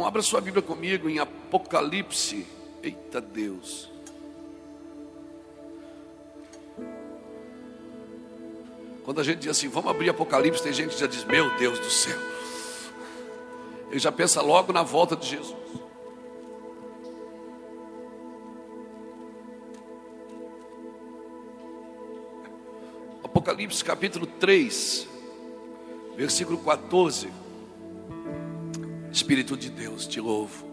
[0.00, 2.46] Então, abra sua Bíblia comigo em Apocalipse.
[2.82, 3.90] Eita Deus.
[9.04, 11.78] Quando a gente diz assim, vamos abrir Apocalipse, tem gente que já diz, meu Deus
[11.78, 12.18] do céu.
[13.90, 15.54] Ele já pensa logo na volta de Jesus.
[23.22, 25.06] Apocalipse capítulo 3,
[26.16, 27.39] versículo 14.
[29.12, 30.70] Espírito de Deus, te louvo.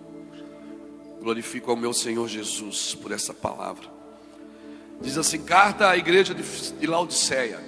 [1.20, 3.88] Glorifico ao meu Senhor Jesus por essa palavra.
[5.02, 7.60] Diz assim: carta à igreja de Laodiceia.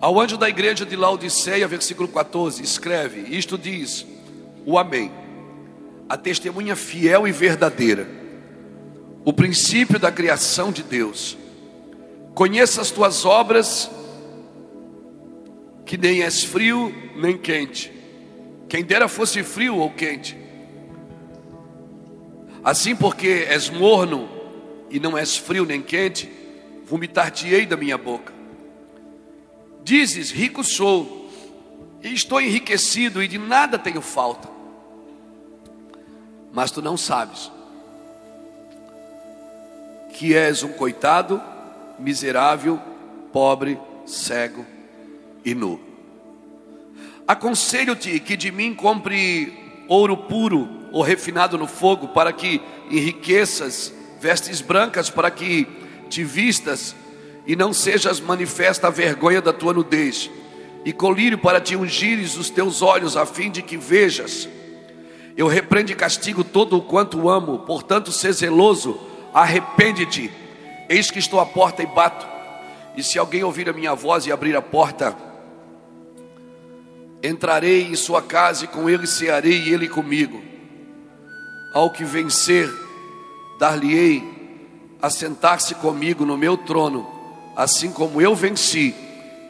[0.00, 4.06] Ao anjo da igreja de Laodiceia, versículo 14, escreve: Isto diz
[4.64, 5.10] o Amém,
[6.08, 8.06] a testemunha fiel e verdadeira,
[9.24, 11.36] o princípio da criação de Deus.
[12.34, 13.90] Conheça as tuas obras,
[15.84, 17.97] que nem és frio nem quente.
[18.68, 20.36] Quem dera fosse frio ou quente.
[22.62, 24.28] Assim, porque és morno
[24.90, 26.30] e não és frio nem quente,
[26.84, 28.32] vomitar-te-ei da minha boca.
[29.82, 31.30] Dizes: Rico sou,
[32.02, 34.48] e estou enriquecido, e de nada tenho falta.
[36.52, 37.50] Mas tu não sabes
[40.14, 41.40] que és um coitado,
[41.98, 42.80] miserável,
[43.32, 44.66] pobre, cego
[45.44, 45.87] e nu.
[47.28, 52.58] Aconselho-te que de mim compre ouro puro ou refinado no fogo, para que
[52.90, 55.66] enriqueças vestes brancas, para que
[56.08, 56.96] te vistas
[57.46, 60.30] e não sejas manifesta a vergonha da tua nudez,
[60.86, 64.48] e colírio para te ungires os teus olhos, a fim de que vejas.
[65.36, 68.98] Eu repreendo e castigo todo o quanto amo, portanto, se zeloso,
[69.34, 70.30] arrepende-te.
[70.88, 72.26] Eis que estou à porta e bato,
[72.96, 75.27] e se alguém ouvir a minha voz e abrir a porta,
[77.22, 80.42] entrarei em sua casa e com ele cearei e ele comigo.
[81.74, 82.68] Ao que vencer,
[83.58, 84.22] dar-lhe-ei
[85.00, 87.18] a sentar-se comigo no meu trono
[87.58, 88.94] assim como eu venci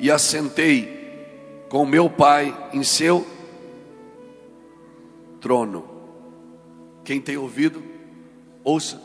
[0.01, 0.89] e assentei
[1.69, 3.27] com meu Pai em seu
[5.43, 5.87] trono.
[7.05, 7.83] Quem tem ouvido,
[8.65, 8.99] ouça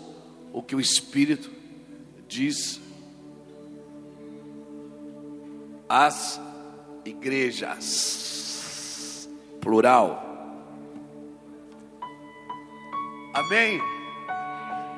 [0.54, 1.52] o que o Espírito
[2.30, 2.80] diz
[5.90, 6.40] às
[7.04, 7.84] igrejas,
[9.64, 10.22] plural.
[13.34, 13.82] Amém?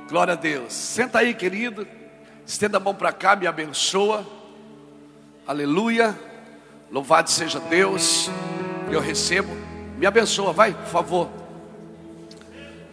[0.10, 0.74] Glória a Deus.
[0.74, 1.88] Senta aí, querido.
[2.46, 4.26] Estenda a mão para cá, me abençoa.
[5.48, 6.20] Aleluia.
[6.92, 8.30] Louvado seja Deus.
[8.92, 9.56] Eu recebo.
[9.98, 11.30] Me abençoa, vai, por favor.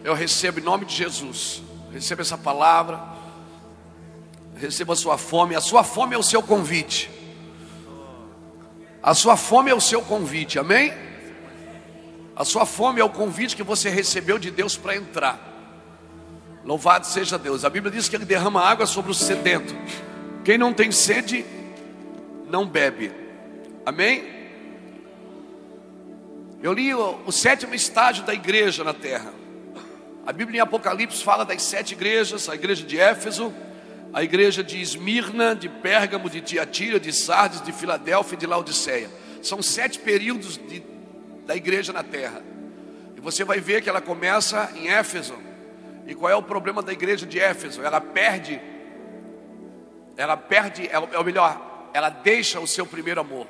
[0.03, 1.63] Eu recebo em nome de Jesus.
[1.91, 3.01] Receba essa palavra.
[4.55, 5.55] Receba a sua fome.
[5.55, 7.09] A sua fome é o seu convite.
[9.01, 10.93] A sua fome é o seu convite, amém?
[12.35, 15.53] A sua fome é o convite que você recebeu de Deus para entrar.
[16.65, 17.63] Louvado seja Deus.
[17.63, 19.75] A Bíblia diz que ele derrama água sobre o sedento.
[20.43, 21.45] Quem não tem sede,
[22.49, 23.11] não bebe.
[23.85, 24.23] Amém?
[26.61, 29.33] Eu li o, o, sétimo estágio da igreja na terra.
[30.25, 33.53] A Bíblia em Apocalipse fala das sete igrejas: a igreja de Éfeso,
[34.13, 39.09] a igreja de Esmirna, de Pérgamo, de Tiatira, de Sardes, de Filadélfia e de Laodiceia.
[39.41, 40.81] São sete períodos de,
[41.45, 42.41] da igreja na terra.
[43.15, 45.35] E você vai ver que ela começa em Éfeso
[46.05, 47.81] e qual é o problema da igreja de Éfeso?
[47.81, 48.59] Ela perde,
[50.17, 53.47] ela perde, é o melhor, ela deixa o seu primeiro amor.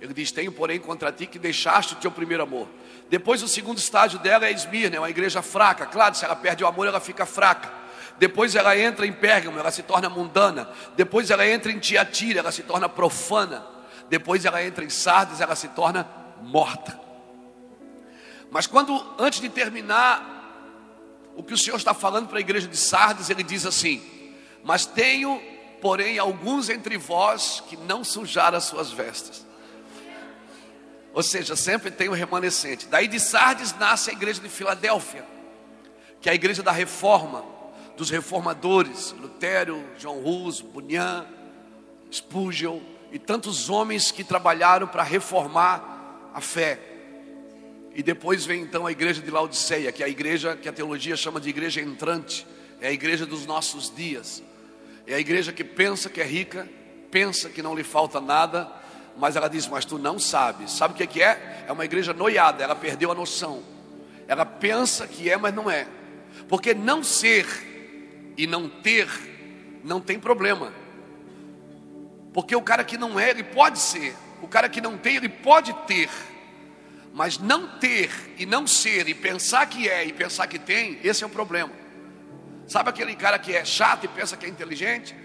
[0.00, 2.68] Ele diz: Tenho, porém, contra ti que deixaste o teu primeiro amor.
[3.08, 5.86] Depois, o segundo estágio dela é Esmirna, é uma igreja fraca.
[5.86, 7.72] Claro, se ela perde o amor, ela fica fraca.
[8.18, 10.70] Depois ela entra em Pérgamo, ela se torna mundana.
[10.96, 13.64] Depois ela entra em Tiatira, ela se torna profana.
[14.08, 16.08] Depois ela entra em Sardes, ela se torna
[16.42, 17.05] morta.
[18.56, 20.32] Mas quando, antes de terminar
[21.36, 24.02] o que o Senhor está falando para a igreja de Sardes, ele diz assim:
[24.64, 25.38] Mas tenho,
[25.82, 29.46] porém, alguns entre vós que não sujaram as suas vestes.
[31.12, 32.86] Ou seja, sempre tem um remanescente.
[32.86, 35.26] Daí de Sardes nasce a igreja de Filadélfia,
[36.22, 37.44] que é a igreja da reforma,
[37.94, 41.26] dos reformadores, Lutero, João Hus, Bunyan,
[42.10, 42.80] Spurgeon
[43.12, 46.95] e tantos homens que trabalharam para reformar a fé.
[47.96, 51.16] E depois vem então a igreja de Laodiceia, que é a igreja que a teologia
[51.16, 52.46] chama de igreja entrante,
[52.78, 54.42] é a igreja dos nossos dias.
[55.06, 56.68] É a igreja que pensa que é rica,
[57.10, 58.70] pensa que não lhe falta nada,
[59.16, 60.72] mas ela diz: Mas tu não sabes.
[60.72, 61.64] Sabe o que é?
[61.66, 63.62] É uma igreja noiada, ela perdeu a noção.
[64.28, 65.88] Ela pensa que é, mas não é.
[66.50, 67.46] Porque não ser
[68.36, 69.08] e não ter
[69.82, 70.70] não tem problema.
[72.34, 74.14] Porque o cara que não é, ele pode ser.
[74.42, 76.10] O cara que não tem, ele pode ter.
[77.16, 81.24] Mas não ter e não ser, e pensar que é e pensar que tem, esse
[81.24, 81.72] é o problema.
[82.68, 85.16] Sabe aquele cara que é chato e pensa que é inteligente?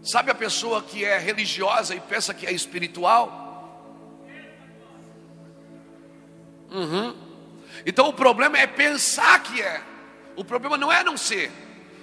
[0.00, 3.90] Sabe a pessoa que é religiosa e pensa que é espiritual?
[6.70, 7.16] Uhum.
[7.84, 9.82] Então o problema é pensar que é.
[10.36, 11.50] O problema não é não ser.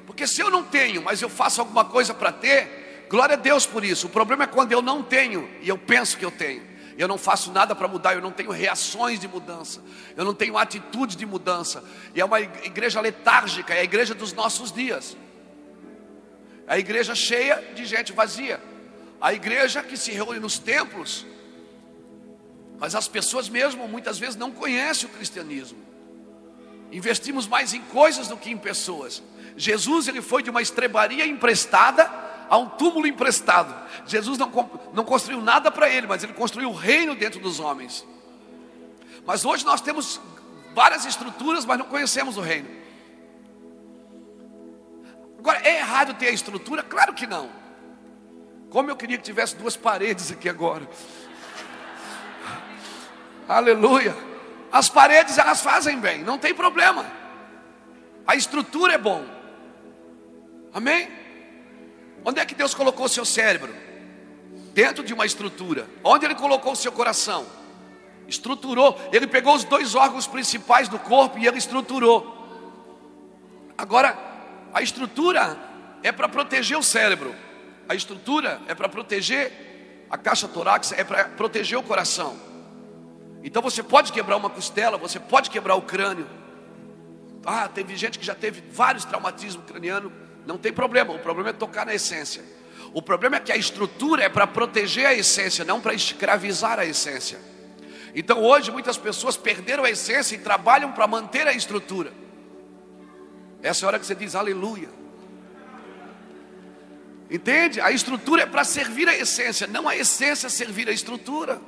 [0.06, 3.66] Porque se eu não tenho, mas eu faço alguma coisa para ter, glória a Deus
[3.66, 4.08] por isso.
[4.08, 6.73] O problema é quando eu não tenho e eu penso que eu tenho.
[6.98, 9.82] Eu não faço nada para mudar, eu não tenho reações de mudança,
[10.16, 11.84] eu não tenho atitude de mudança.
[12.14, 15.18] E é uma igreja letárgica, é a igreja dos nossos dias.
[16.68, 18.62] É a igreja cheia de gente vazia.
[19.20, 21.26] A igreja que se reúne nos templos,
[22.78, 25.80] mas as pessoas mesmo muitas vezes não conhecem o cristianismo.
[26.92, 29.24] Investimos mais em coisas do que em pessoas.
[29.58, 33.74] Jesus ele foi de uma estrebaria emprestada a um túmulo emprestado.
[34.06, 34.52] Jesus não,
[34.94, 38.06] não construiu nada para ele, mas ele construiu o reino dentro dos homens.
[39.26, 40.20] Mas hoje nós temos
[40.74, 42.70] várias estruturas, mas não conhecemos o reino.
[45.40, 46.84] Agora, é errado ter a estrutura?
[46.84, 47.50] Claro que não.
[48.70, 50.88] Como eu queria que tivesse duas paredes aqui agora.
[53.48, 54.16] Aleluia.
[54.72, 57.06] As paredes elas fazem bem, não tem problema.
[58.26, 59.24] A estrutura é bom.
[60.74, 61.23] Amém?
[62.26, 63.74] Onde é que Deus colocou o seu cérebro?
[64.74, 65.88] Dentro de uma estrutura.
[66.04, 67.46] Onde Ele colocou o seu coração?
[68.28, 69.00] Estruturou.
[69.12, 72.34] Ele pegou os dois órgãos principais do corpo e Ele estruturou.
[73.78, 74.18] Agora,
[74.74, 75.58] a estrutura
[76.02, 77.36] é para proteger o cérebro.
[77.88, 82.38] A estrutura é para proteger a caixa torácica, é para proteger o coração.
[83.44, 86.28] Então você pode quebrar uma costela, você pode quebrar o crânio.
[87.46, 90.12] Ah, teve gente que já teve vários traumatismos cranianos,
[90.46, 92.44] não tem problema, o problema é tocar na essência.
[92.94, 96.86] O problema é que a estrutura é para proteger a essência, não para escravizar a
[96.86, 97.40] essência.
[98.14, 102.14] Então hoje muitas pessoas perderam a essência e trabalham para manter a estrutura.
[103.62, 104.90] Essa é a hora que você diz aleluia.
[107.32, 107.82] Entende?
[107.82, 111.60] A estrutura é para servir a essência, não a essência servir a estrutura.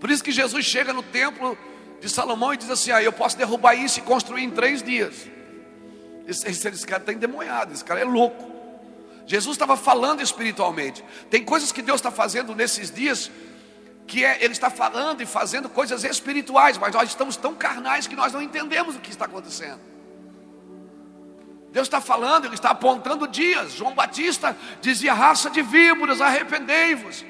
[0.00, 1.56] Por isso que Jesus chega no templo
[2.00, 5.28] de Salomão e diz assim: ah, eu posso derrubar isso e construir em três dias.
[6.28, 8.52] Esse, esse, cara está endemoniado, esse cara é louco.
[9.26, 11.02] Jesus estava falando espiritualmente.
[11.30, 13.30] Tem coisas que Deus está fazendo nesses dias
[14.06, 18.14] que é, Ele está falando e fazendo coisas espirituais, mas nós estamos tão carnais que
[18.14, 19.80] nós não entendemos o que está acontecendo.
[21.72, 23.72] Deus está falando, Ele está apontando dias.
[23.72, 27.24] João Batista dizia: raça de víboras, arrependei-vos.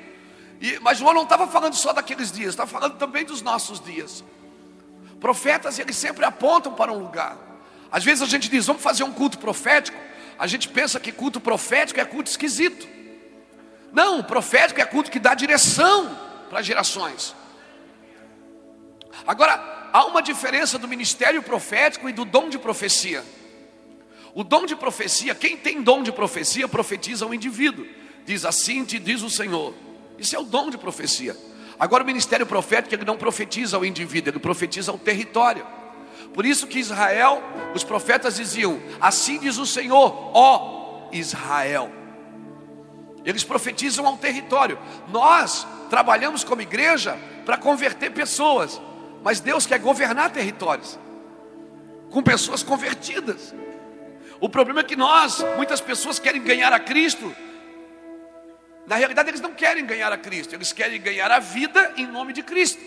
[0.80, 4.24] Mas João não estava falando só daqueles dias, estava falando também dos nossos dias.
[5.20, 7.47] Profetas, eles sempre apontam para um lugar.
[7.90, 9.98] Às vezes a gente diz, vamos fazer um culto profético.
[10.38, 12.86] A gente pensa que culto profético é culto esquisito.
[13.92, 16.16] Não, profético é culto que dá direção
[16.50, 17.34] para gerações.
[19.26, 23.24] Agora, há uma diferença do ministério profético e do dom de profecia.
[24.34, 27.86] O dom de profecia, quem tem dom de profecia, profetiza o indivíduo.
[28.24, 29.74] Diz assim te diz o Senhor.
[30.18, 31.36] Isso é o dom de profecia.
[31.78, 35.66] Agora o ministério profético ele não profetiza ao indivíduo, ele profetiza ao território.
[36.34, 37.42] Por isso que Israel,
[37.74, 41.90] os profetas diziam: Assim diz o Senhor, ó Israel.
[43.24, 44.78] Eles profetizam ao território.
[45.08, 48.80] Nós trabalhamos como igreja para converter pessoas,
[49.22, 50.98] mas Deus quer governar territórios
[52.10, 53.54] com pessoas convertidas.
[54.40, 57.34] O problema é que nós, muitas pessoas querem ganhar a Cristo,
[58.86, 62.32] na realidade, eles não querem ganhar a Cristo, eles querem ganhar a vida em nome
[62.32, 62.80] de Cristo.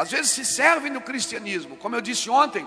[0.00, 2.66] Às vezes se servem do cristianismo, como eu disse ontem,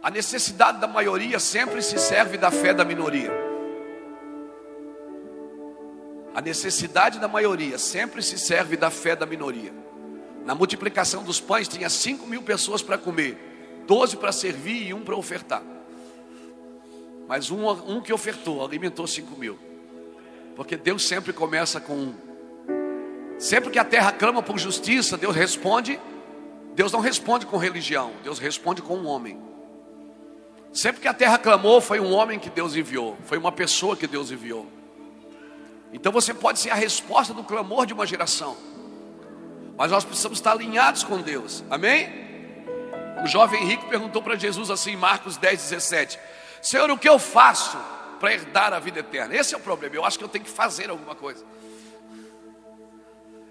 [0.00, 3.32] a necessidade da maioria sempre se serve da fé da minoria.
[6.32, 9.74] A necessidade da maioria sempre se serve da fé da minoria.
[10.44, 13.36] Na multiplicação dos pães tinha 5 mil pessoas para comer,
[13.88, 15.64] 12 para servir e um para ofertar.
[17.26, 19.58] Mas um, um que ofertou, alimentou cinco mil.
[20.54, 22.33] Porque Deus sempre começa com um.
[23.38, 26.00] Sempre que a terra clama por justiça, Deus responde.
[26.74, 29.40] Deus não responde com religião, Deus responde com um homem.
[30.72, 34.08] Sempre que a terra clamou, foi um homem que Deus enviou, foi uma pessoa que
[34.08, 34.66] Deus enviou.
[35.92, 38.56] Então você pode ser a resposta do clamor de uma geração,
[39.76, 42.24] mas nós precisamos estar alinhados com Deus, amém?
[43.22, 46.18] O jovem rico perguntou para Jesus assim, Marcos 10, 17:
[46.60, 47.78] Senhor, o que eu faço
[48.18, 49.36] para herdar a vida eterna?
[49.36, 49.94] Esse é o problema.
[49.94, 51.44] Eu acho que eu tenho que fazer alguma coisa.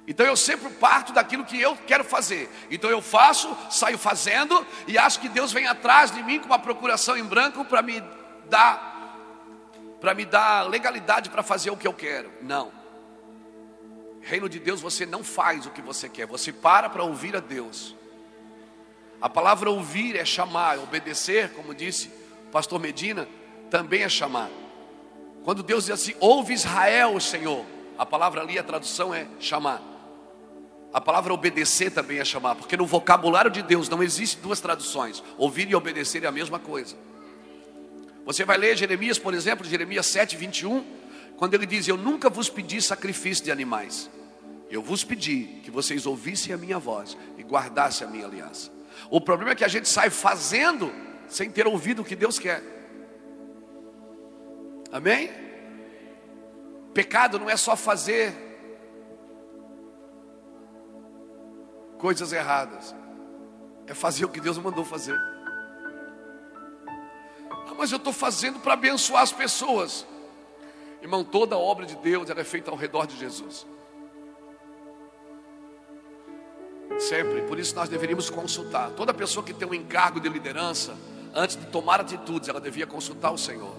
[0.08, 2.50] Então eu sempre parto daquilo que eu quero fazer.
[2.70, 6.60] Então eu faço, saio fazendo e acho que Deus vem atrás de mim com uma
[6.60, 8.04] procuração em branco para me
[8.50, 8.92] dar
[10.02, 12.30] para me dar legalidade para fazer o que eu quero.
[12.42, 12.74] Não.
[14.22, 17.40] Reino de Deus você não faz o que você quer, você para para ouvir a
[17.40, 17.96] Deus.
[19.22, 22.12] A palavra ouvir é chamar, obedecer, como disse
[22.48, 23.26] o pastor Medina,
[23.70, 24.50] também é chamar.
[25.46, 27.66] Quando Deus diz assim, ouve Israel, Senhor,
[27.98, 29.93] a palavra ali, a tradução é chamar.
[30.94, 35.24] A palavra obedecer também é chamar, porque no vocabulário de Deus não existe duas traduções.
[35.40, 36.96] Ouvir e obedecer é a mesma coisa.
[38.24, 40.86] Você vai ler Jeremias, por exemplo, Jeremias 7, 21,
[41.36, 44.08] quando ele diz: Eu nunca vos pedi sacrifício de animais,
[44.70, 48.72] eu vos pedi que vocês ouvissem a minha voz e guardassem a minha aliança.
[49.10, 50.94] O problema é que a gente sai fazendo
[51.28, 52.62] sem ter ouvido o que Deus quer.
[54.92, 55.32] Amém?
[56.94, 58.53] Pecado não é só fazer
[62.04, 62.94] coisas erradas,
[63.88, 65.18] é fazer o que Deus mandou fazer.
[67.50, 70.06] Ah, mas eu estou fazendo para abençoar as pessoas.
[71.02, 73.66] Irmão, toda a obra de Deus é feita ao redor de Jesus.
[77.00, 78.92] Sempre, por isso nós deveríamos consultar.
[78.92, 80.98] Toda pessoa que tem um encargo de liderança,
[81.34, 83.78] antes de tomar atitudes, ela devia consultar o Senhor.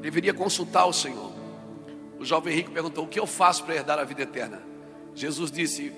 [0.00, 1.32] Deveria consultar o Senhor.
[2.16, 4.75] O jovem rico perguntou: O que eu faço para herdar a vida eterna?
[5.16, 5.92] Jesus disse: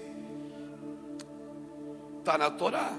[2.21, 2.93] Está na Torá.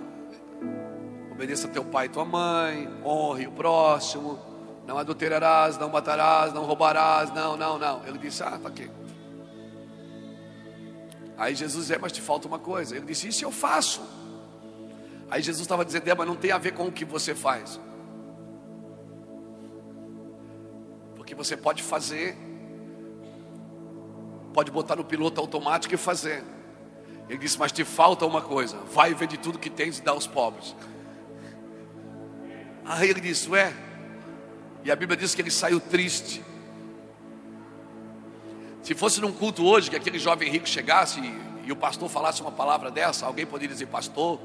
[1.31, 4.37] Obedeça teu pai e tua mãe, honre o próximo,
[4.85, 8.05] não adulterarás, não matarás, não roubarás, não, não, não.
[8.05, 8.91] Ele disse: Ah, está aqui.
[11.37, 12.97] Aí Jesus é, mas te falta uma coisa.
[12.97, 14.01] Ele disse: Isso eu faço.
[15.31, 17.79] Aí Jesus estava dizendo: É, mas não tem a ver com o que você faz.
[21.15, 22.35] Porque você pode fazer,
[24.53, 26.43] pode botar no piloto automático e fazer.
[27.27, 28.77] Ele disse: Mas te falta uma coisa.
[28.91, 30.75] Vai e vende tudo que tens e dá aos pobres.
[32.85, 33.73] Aí ele disse: Ué.
[34.83, 36.43] E a Bíblia diz que ele saiu triste.
[38.81, 42.41] Se fosse num culto hoje que aquele jovem rico chegasse e, e o pastor falasse
[42.41, 44.39] uma palavra dessa, alguém poderia dizer, pastor,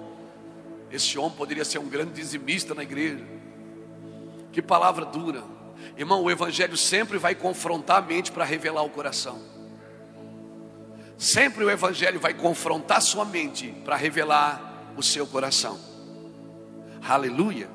[0.91, 3.25] esse homem poderia ser um grande dizimista na igreja.
[4.53, 5.43] Que palavra dura.
[5.97, 9.54] Irmão, o evangelho sempre vai confrontar a mente para revelar o coração.
[11.17, 15.79] Sempre o evangelho vai confrontar sua mente para revelar o seu coração.
[17.07, 17.69] Aleluia.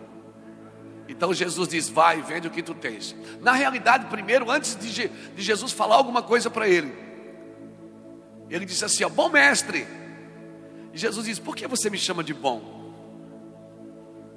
[1.08, 3.15] Então Jesus diz: Vai, vende o que tu tens.
[3.41, 6.93] Na realidade, primeiro, antes de, Jesus falar alguma coisa para ele,
[8.50, 9.88] ele disse assim: ó, Bom mestre.
[10.93, 12.77] E Jesus diz: Por que você me chama de bom?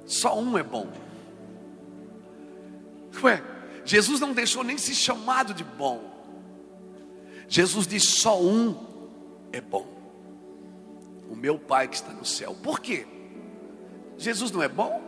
[0.07, 0.91] Só um é bom.
[3.23, 3.43] Ué,
[3.85, 6.11] Jesus não deixou nem ser chamado de bom.
[7.49, 8.92] Jesus diz: Só um
[9.53, 9.87] é bom.
[11.31, 12.57] O meu Pai que está no céu.
[12.63, 13.07] Por quê?
[14.19, 15.01] Jesus não é bom?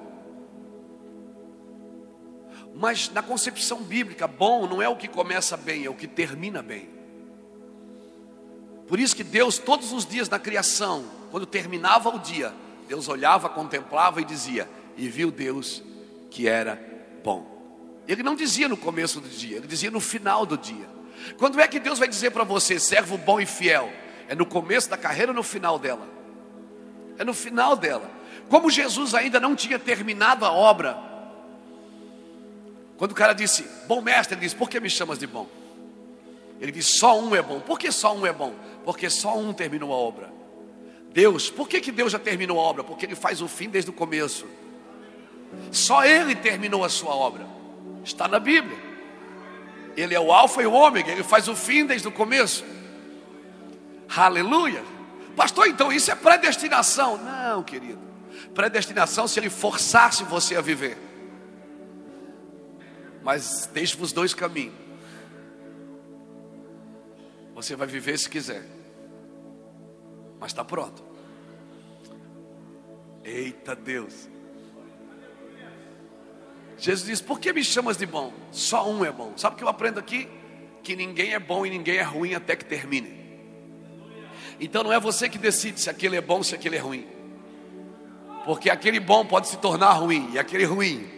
[2.75, 6.63] Mas na concepção bíblica, bom não é o que começa bem, é o que termina
[6.63, 6.89] bem.
[8.87, 12.53] Por isso que Deus, todos os dias na criação, quando terminava o dia,
[12.89, 15.83] Deus olhava, contemplava e dizia: E viu Deus
[16.31, 16.81] que era
[17.23, 17.55] bom.
[18.07, 20.87] Ele não dizia no começo do dia, ele dizia no final do dia.
[21.39, 23.91] Quando é que Deus vai dizer para você, servo bom e fiel?
[24.28, 26.07] É no começo da carreira ou no final dela?
[27.19, 28.11] É no final dela.
[28.49, 30.99] Como Jesus ainda não tinha terminado a obra,
[32.97, 35.49] quando o cara disse, bom mestre, ele disse, por que me chamas de bom?
[36.61, 37.61] Ele disse, só um é bom.
[37.61, 38.54] Por que só um é bom?
[38.85, 40.33] Porque só um terminou a obra.
[41.12, 42.85] Deus, por que, que Deus já terminou a obra?
[42.85, 44.47] Porque Ele faz o fim desde o começo.
[45.71, 47.47] Só Ele terminou a sua obra.
[48.04, 48.78] Está na Bíblia.
[49.97, 52.64] Ele é o Alfa e o Ômega, Ele faz o fim desde o começo.
[54.16, 54.85] Aleluia.
[55.37, 57.16] Pastor, então isso é predestinação?
[57.16, 57.99] Não, querido.
[58.54, 60.97] Predestinação se Ele forçasse você a viver.
[63.23, 64.75] Mas deixe-vos dois caminhos.
[67.54, 68.64] Você vai viver se quiser.
[70.38, 71.02] Mas está pronto.
[73.25, 74.28] Eita Deus.
[76.76, 78.33] Jesus diz: Por que me chamas de bom?
[78.52, 79.33] Só um é bom.
[79.37, 80.28] Sabe o que eu aprendo aqui?
[80.83, 83.24] Que ninguém é bom e ninguém é ruim até que termine.
[84.61, 87.06] Então não é você que decide se aquele é bom ou se aquele é ruim.
[88.44, 91.08] Porque aquele bom pode se tornar ruim e aquele ruim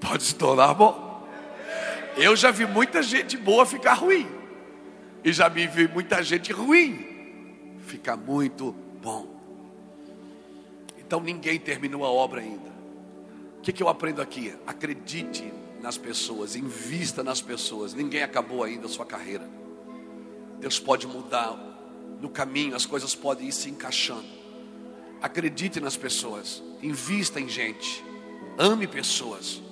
[0.00, 1.26] pode se tornar bom.
[2.16, 4.28] Eu já vi muita gente boa ficar ruim.
[5.24, 8.72] E já vi muita gente ruim ficar muito
[9.02, 9.26] bom.
[10.98, 12.72] Então ninguém terminou a obra ainda.
[13.58, 14.54] O que, que eu aprendo aqui?
[14.66, 17.94] Acredite nas pessoas, invista nas pessoas.
[17.94, 19.48] Ninguém acabou ainda a sua carreira.
[20.58, 21.73] Deus pode mudar
[22.24, 24.26] no caminho, as coisas podem ir se encaixando.
[25.20, 28.02] Acredite nas pessoas, invista em gente,
[28.58, 29.62] ame pessoas.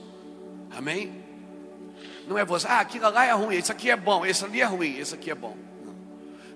[0.70, 1.22] Amém?
[2.26, 4.64] não é você, ah, aquilo lá é ruim, isso aqui é bom, esse ali é
[4.64, 5.56] ruim, esse aqui é bom.
[5.84, 5.94] Não.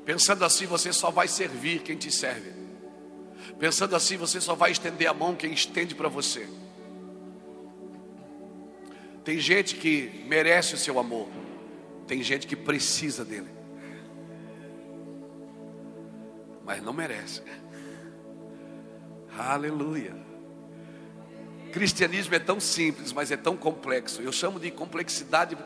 [0.05, 2.53] Pensando assim, você só vai servir quem te serve.
[3.59, 6.49] Pensando assim, você só vai estender a mão quem estende para você.
[9.25, 11.29] Tem gente que merece o seu amor,
[12.07, 13.49] tem gente que precisa dele,
[16.67, 17.43] mas não merece.
[19.39, 20.15] Aleluia.
[21.73, 24.21] Cristianismo é tão simples, mas é tão complexo.
[24.21, 25.57] Eu chamo de complexidade,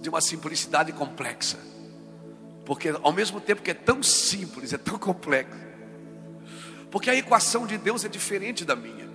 [0.00, 1.58] de uma simplicidade complexa.
[2.66, 5.58] Porque ao mesmo tempo que é tão simples, é tão complexo.
[6.90, 9.10] Porque a equação de Deus é diferente da minha.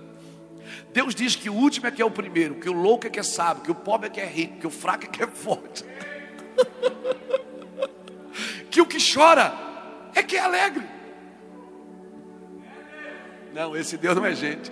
[0.92, 3.20] Deus diz que o último é que é o primeiro, que o louco é que
[3.20, 5.26] é sábio, que o pobre é que é rico, que o fraco é que é
[5.26, 5.84] forte.
[8.70, 9.67] que o que chora
[10.18, 10.86] é que é alegre.
[13.52, 14.70] Não, esse Deus não é gente.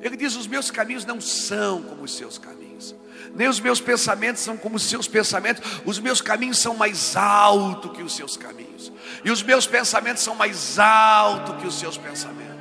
[0.00, 2.94] Ele diz: Os meus caminhos não são como os seus caminhos,
[3.34, 5.80] nem os meus pensamentos são como os seus pensamentos.
[5.84, 8.92] Os meus caminhos são mais altos que os seus caminhos,
[9.24, 12.54] e os meus pensamentos são mais altos que os seus pensamentos.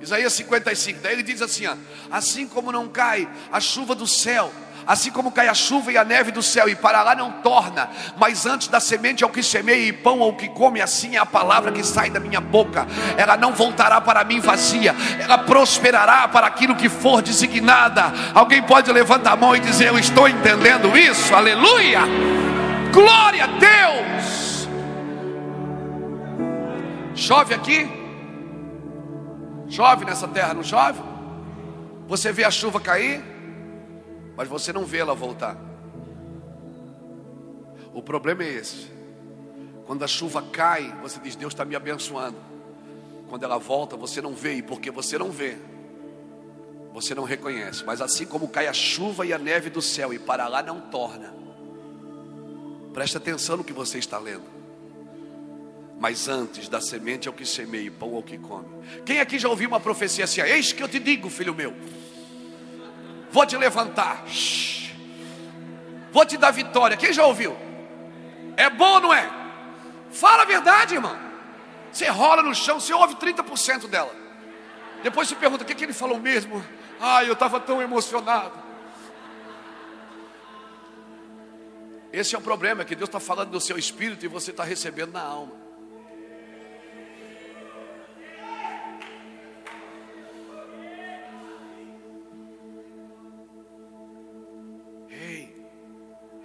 [0.00, 1.76] Isaías 55, daí ele diz assim: ó,
[2.10, 4.52] Assim como não cai a chuva do céu
[4.86, 7.88] Assim como cai a chuva e a neve do céu e para lá não torna,
[8.16, 11.26] mas antes da semente ao que semeia e pão ao que come, assim é a
[11.26, 12.86] palavra que sai da minha boca.
[13.16, 18.12] Ela não voltará para mim vazia, ela prosperará para aquilo que for designada.
[18.34, 22.00] Alguém pode levantar a mão e dizer: Eu estou entendendo isso, aleluia,
[22.92, 24.68] glória a Deus.
[27.14, 27.88] Chove aqui?
[29.68, 31.00] Chove nessa terra, não chove?
[32.06, 33.33] Você vê a chuva cair?
[34.36, 35.56] Mas você não vê ela voltar.
[37.92, 38.92] O problema é esse.
[39.86, 42.36] Quando a chuva cai, você diz: Deus está me abençoando.
[43.28, 45.56] Quando ela volta, você não vê, e porque você não vê,
[46.92, 47.84] você não reconhece.
[47.84, 50.80] Mas assim como cai a chuva e a neve do céu, e para lá não
[50.80, 51.34] torna.
[52.92, 54.54] Preste atenção no que você está lendo.
[55.98, 58.66] Mas antes da semente ao que semeia, pão ao que come.
[59.04, 60.40] Quem aqui já ouviu uma profecia assim?
[60.40, 61.72] Eis que eu te digo, filho meu
[63.34, 64.24] vou te levantar,
[66.12, 66.96] vou te dar vitória.
[66.96, 67.56] Quem já ouviu?
[68.56, 69.28] É bom ou não é?
[70.12, 71.18] Fala a verdade, irmão.
[71.90, 74.14] Você rola no chão, você ouve 30% dela.
[75.02, 76.64] Depois você pergunta: o que, que ele falou mesmo?
[77.00, 78.52] Ai, eu estava tão emocionado.
[82.12, 85.10] Esse é o problema, que Deus está falando do seu espírito e você está recebendo
[85.10, 85.63] na alma.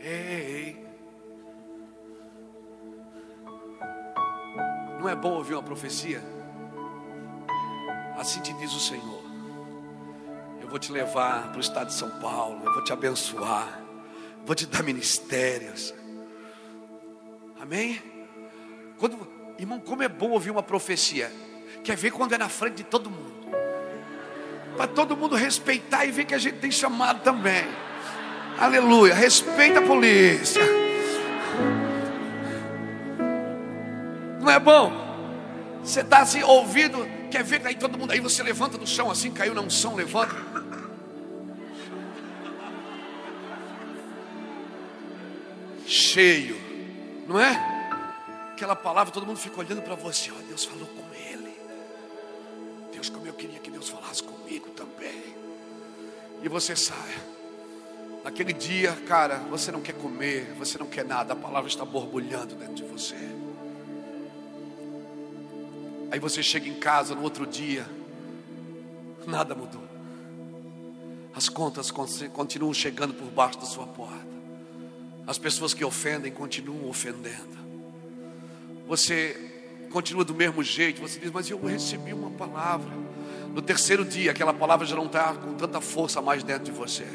[0.02, 0.90] Ei,
[5.00, 6.22] Não é bom ouvir uma profecia?
[8.18, 9.24] Assim te diz o Senhor.
[10.62, 13.82] Eu vou te levar para o estado de São Paulo, eu vou te abençoar,
[14.46, 15.94] vou te dar ministérios.
[17.62, 18.02] Amém?
[18.98, 19.26] Quando,
[19.58, 21.32] irmão, como é bom ouvir uma profecia.
[21.82, 23.40] Quer ver quando é na frente de todo mundo.
[24.76, 27.64] Para todo mundo respeitar e ver que a gente tem chamado também.
[28.60, 29.14] Aleluia.
[29.16, 30.62] Respeita a polícia.
[34.42, 34.92] Não é bom?
[35.82, 39.32] Você está assim ouvindo, quer ver aí todo mundo aí você levanta do chão assim,
[39.32, 40.36] caiu na unção, levanta.
[45.88, 46.58] Cheio,
[47.28, 47.52] não é?
[48.52, 51.58] Aquela palavra, todo mundo fica olhando para você, ó, Deus falou com ele.
[52.92, 55.24] Deus, como eu queria que Deus falasse comigo também.
[56.44, 57.39] E você sai.
[58.24, 62.56] Naquele dia, cara, você não quer comer, você não quer nada, a palavra está borbulhando
[62.56, 63.16] dentro de você.
[66.12, 67.86] Aí você chega em casa no outro dia,
[69.26, 69.84] nada mudou.
[71.34, 71.92] As contas
[72.34, 74.28] continuam chegando por baixo da sua porta.
[75.26, 77.58] As pessoas que ofendem continuam ofendendo.
[78.88, 81.00] Você continua do mesmo jeito.
[81.02, 82.92] Você diz, mas eu recebi uma palavra.
[83.54, 87.08] No terceiro dia, aquela palavra já não está com tanta força mais dentro de você.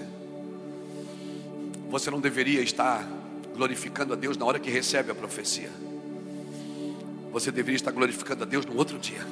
[1.95, 3.07] Você não deveria estar
[3.55, 5.71] glorificando a Deus na hora que recebe a profecia.
[7.31, 9.25] Você deveria estar glorificando a Deus no outro dia.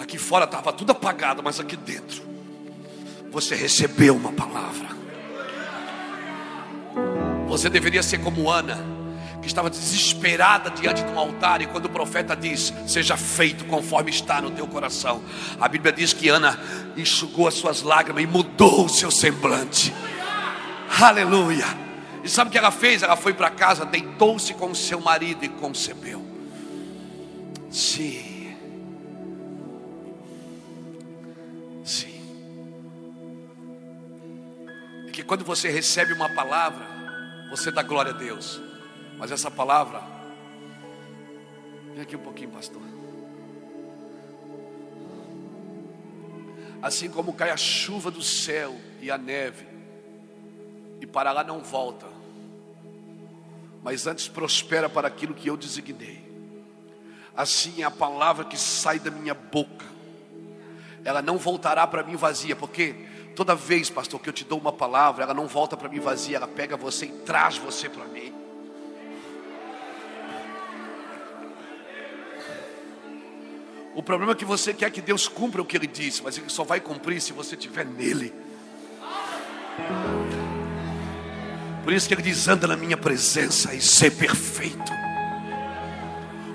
[0.00, 2.20] Aqui fora estava tudo apagado, mas aqui dentro
[3.30, 4.88] você recebeu uma palavra.
[7.46, 8.76] Você deveria ser como Ana,
[9.40, 14.10] que estava desesperada diante de um altar, e quando o profeta diz: Seja feito conforme
[14.10, 15.22] está no teu coração,
[15.60, 16.58] a Bíblia diz que Ana
[16.96, 19.94] enxugou as suas lágrimas e mudou o seu semblante.
[20.98, 21.66] Aleluia.
[22.24, 23.02] E sabe o que ela fez?
[23.02, 26.24] Ela foi para casa, deitou-se com seu marido e concebeu.
[27.70, 28.56] Sim.
[31.84, 32.20] Sim.
[35.30, 36.84] quando você recebe uma palavra,
[37.50, 38.60] você dá glória a Deus.
[39.16, 40.02] Mas essa palavra,
[41.94, 42.82] vem aqui um pouquinho, pastor.
[46.82, 49.68] Assim como cai a chuva do céu e a neve,
[51.00, 52.06] e para lá não volta,
[53.82, 56.28] mas antes prospera para aquilo que eu designei.
[57.34, 59.86] Assim é a palavra que sai da minha boca,
[61.04, 62.94] ela não voltará para mim vazia, porque
[63.34, 66.36] toda vez, pastor, que eu te dou uma palavra, ela não volta para mim vazia,
[66.36, 68.34] ela pega você e traz você para mim.
[73.94, 76.48] O problema é que você quer que Deus cumpra o que Ele disse, mas Ele
[76.48, 78.32] só vai cumprir se você estiver nele.
[81.82, 85.00] Por isso que Ele diz: anda na minha presença e ser perfeito.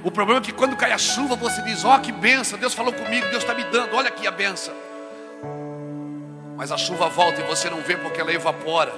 [0.04, 2.74] O problema é que quando cai a chuva, você diz: Ó, oh, que benção, Deus
[2.74, 4.74] falou comigo, Deus está me dando, olha aqui a benção.
[6.56, 8.94] Mas a chuva volta e você não vê porque ela evapora.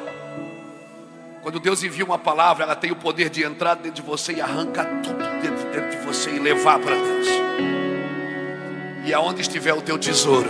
[1.42, 4.42] Quando Deus envia uma palavra, ela tem o poder de entrar dentro de você e
[4.42, 7.28] arrancar tudo dentro, dentro de você e levar para Deus.
[9.06, 10.50] E aonde estiver o teu tesouro,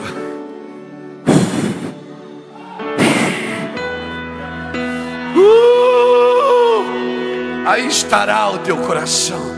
[7.67, 9.57] aí estará o teu coração.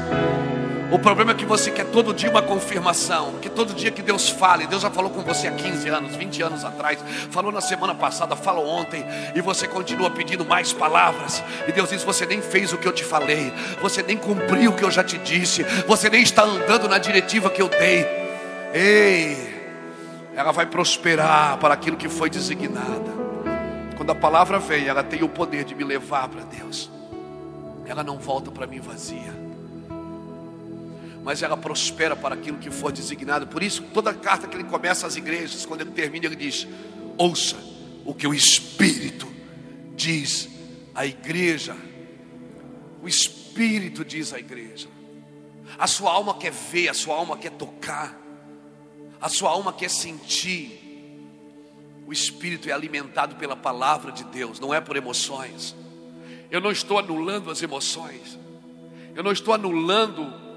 [0.91, 4.27] O problema é que você quer todo dia uma confirmação, que todo dia que Deus
[4.27, 6.97] fale, Deus já falou com você há 15 anos, 20 anos atrás,
[7.29, 11.43] falou na semana passada, falou ontem, e você continua pedindo mais palavras.
[11.67, 14.75] E Deus diz: Você nem fez o que eu te falei, você nem cumpriu o
[14.75, 18.07] que eu já te disse, você nem está andando na diretiva que eu dei.
[18.73, 19.61] Ei,
[20.35, 23.19] ela vai prosperar para aquilo que foi designada.
[23.95, 26.89] Quando a palavra vem, ela tem o poder de me levar para Deus,
[27.91, 29.49] ela não volta para mim vazia
[31.23, 33.45] mas ela prospera para aquilo que for designado.
[33.45, 36.67] Por isso, toda carta que ele começa às igrejas, quando ele termina, ele diz:
[37.17, 37.57] Ouça
[38.05, 39.31] o que o Espírito
[39.95, 40.49] diz
[40.95, 41.75] à igreja.
[43.01, 44.87] O Espírito diz à igreja.
[45.77, 48.19] A sua alma quer ver, a sua alma quer tocar,
[49.21, 50.77] a sua alma quer sentir.
[52.07, 55.75] O Espírito é alimentado pela palavra de Deus, não é por emoções.
[56.49, 58.37] Eu não estou anulando as emoções,
[59.15, 60.49] eu não estou anulando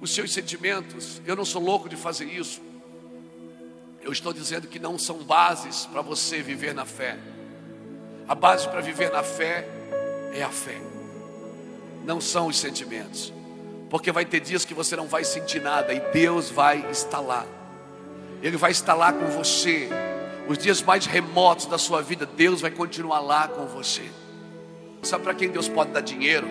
[0.00, 1.20] os seus sentimentos.
[1.26, 2.60] Eu não sou louco de fazer isso.
[4.02, 7.18] Eu estou dizendo que não são bases para você viver na fé.
[8.26, 9.68] A base para viver na fé
[10.32, 10.80] é a fé,
[12.04, 13.32] não são os sentimentos,
[13.90, 17.44] porque vai ter dias que você não vai sentir nada e Deus vai estar lá,
[18.40, 19.88] Ele vai estar lá com você.
[20.48, 24.08] Os dias mais remotos da sua vida, Deus vai continuar lá com você.
[25.02, 26.46] Sabe para quem Deus pode dar dinheiro?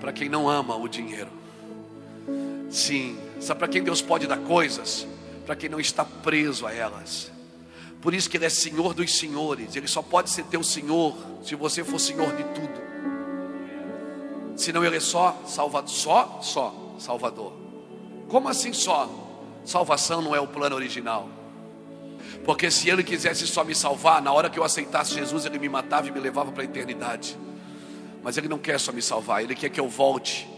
[0.00, 1.30] Para quem não ama o dinheiro.
[2.70, 5.06] Sim, sabe para quem Deus pode dar coisas?
[5.44, 7.30] Para quem não está preso a elas.
[8.00, 9.76] Por isso que Ele é Senhor dos senhores.
[9.76, 12.80] Ele só pode ser teu Senhor se você for Senhor de tudo.
[14.56, 17.52] Senão Ele é só Salvador, só, só Salvador.
[18.28, 19.10] Como assim só?
[19.64, 21.28] Salvação não é o plano original.
[22.44, 25.68] Porque se Ele quisesse só me salvar, na hora que eu aceitasse Jesus, Ele me
[25.68, 27.36] matava e me levava para a eternidade.
[28.22, 30.48] Mas Ele não quer só me salvar, Ele quer que eu volte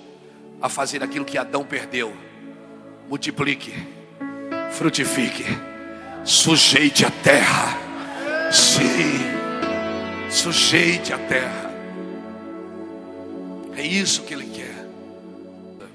[0.61, 2.17] a fazer aquilo que Adão perdeu.
[3.09, 3.73] Multiplique,
[4.73, 5.45] frutifique,
[6.25, 7.79] sujeite a terra.
[8.51, 9.19] Sim,
[10.31, 11.71] sujeite a terra.
[13.77, 14.87] É isso que Ele quer.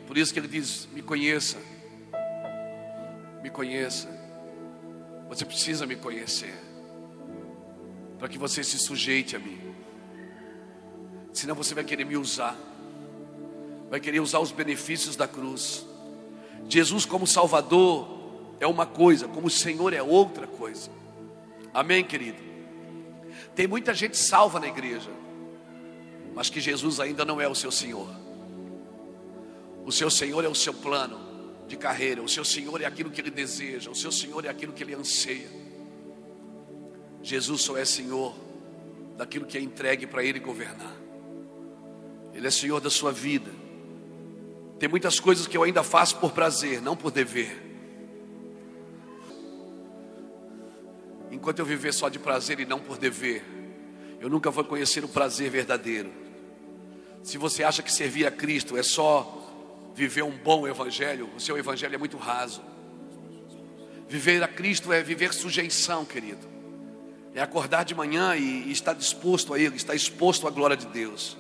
[0.08, 1.58] Por isso que Ele diz: Me conheça,
[3.42, 4.08] me conheça.
[5.30, 6.54] Você precisa me conhecer,
[8.18, 9.67] para que você se sujeite a mim.
[11.38, 12.58] Senão você vai querer me usar
[13.90, 15.86] vai querer usar os benefícios da cruz.
[16.68, 18.08] Jesus, como Salvador,
[18.60, 20.92] é uma coisa, como Senhor é outra coisa.
[21.74, 22.38] Amém, querido?
[23.56, 25.10] Tem muita gente salva na igreja,
[26.34, 28.10] mas que Jesus ainda não é o seu Senhor.
[29.86, 31.18] O seu Senhor é o seu plano
[31.68, 34.74] de carreira, o seu Senhor é aquilo que ele deseja, o seu Senhor é aquilo
[34.74, 35.50] que ele anseia.
[37.22, 38.36] Jesus só é Senhor
[39.16, 41.07] daquilo que é entregue para ele governar.
[42.38, 43.52] Ele é Senhor da sua vida.
[44.78, 47.64] Tem muitas coisas que eu ainda faço por prazer, não por dever.
[51.32, 53.44] Enquanto eu viver só de prazer e não por dever,
[54.22, 56.12] eu nunca vou conhecer o prazer verdadeiro.
[57.24, 61.58] Se você acha que servir a Cristo é só viver um bom evangelho, o seu
[61.58, 62.62] evangelho é muito raso.
[64.08, 66.48] Viver a Cristo é viver sujeição, querido.
[67.34, 71.36] É acordar de manhã e, estar disposto a Ele, estar exposto à glória de Deus.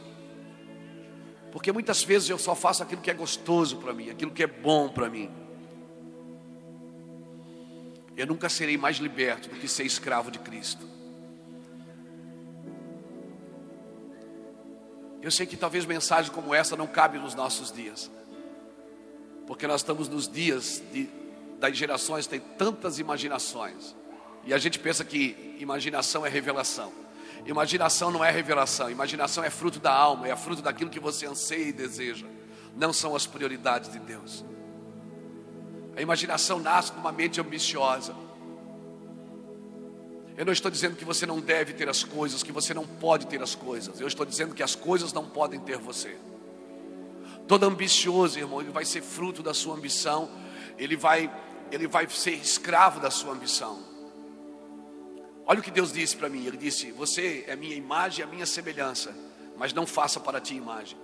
[1.58, 4.48] Porque muitas vezes eu só faço aquilo que é gostoso para mim, aquilo que é
[4.48, 5.28] bom para mim.
[8.15, 10.88] Eu nunca serei mais liberto do que ser escravo de Cristo.
[15.20, 18.12] Eu sei que talvez mensagem como essa não cabe nos nossos dias,
[19.48, 21.10] porque nós estamos nos dias de,
[21.60, 23.96] das gerações tem tantas imaginações
[24.46, 27.07] e a gente pensa que imaginação é revelação.
[27.48, 31.70] Imaginação não é revelação, imaginação é fruto da alma, é fruto daquilo que você anseia
[31.70, 32.28] e deseja.
[32.76, 34.44] Não são as prioridades de Deus.
[35.96, 38.14] A imaginação nasce de uma mente ambiciosa.
[40.36, 43.28] Eu não estou dizendo que você não deve ter as coisas, que você não pode
[43.28, 43.98] ter as coisas.
[44.02, 46.18] Eu estou dizendo que as coisas não podem ter você.
[47.48, 50.30] Todo ambicioso, irmão, ele vai ser fruto da sua ambição,
[50.78, 51.34] ele vai,
[51.72, 53.87] ele vai ser escravo da sua ambição.
[55.50, 56.46] Olha o que Deus disse para mim.
[56.46, 59.16] Ele disse: Você é minha imagem e a minha semelhança,
[59.56, 60.98] mas não faça para ti imagem.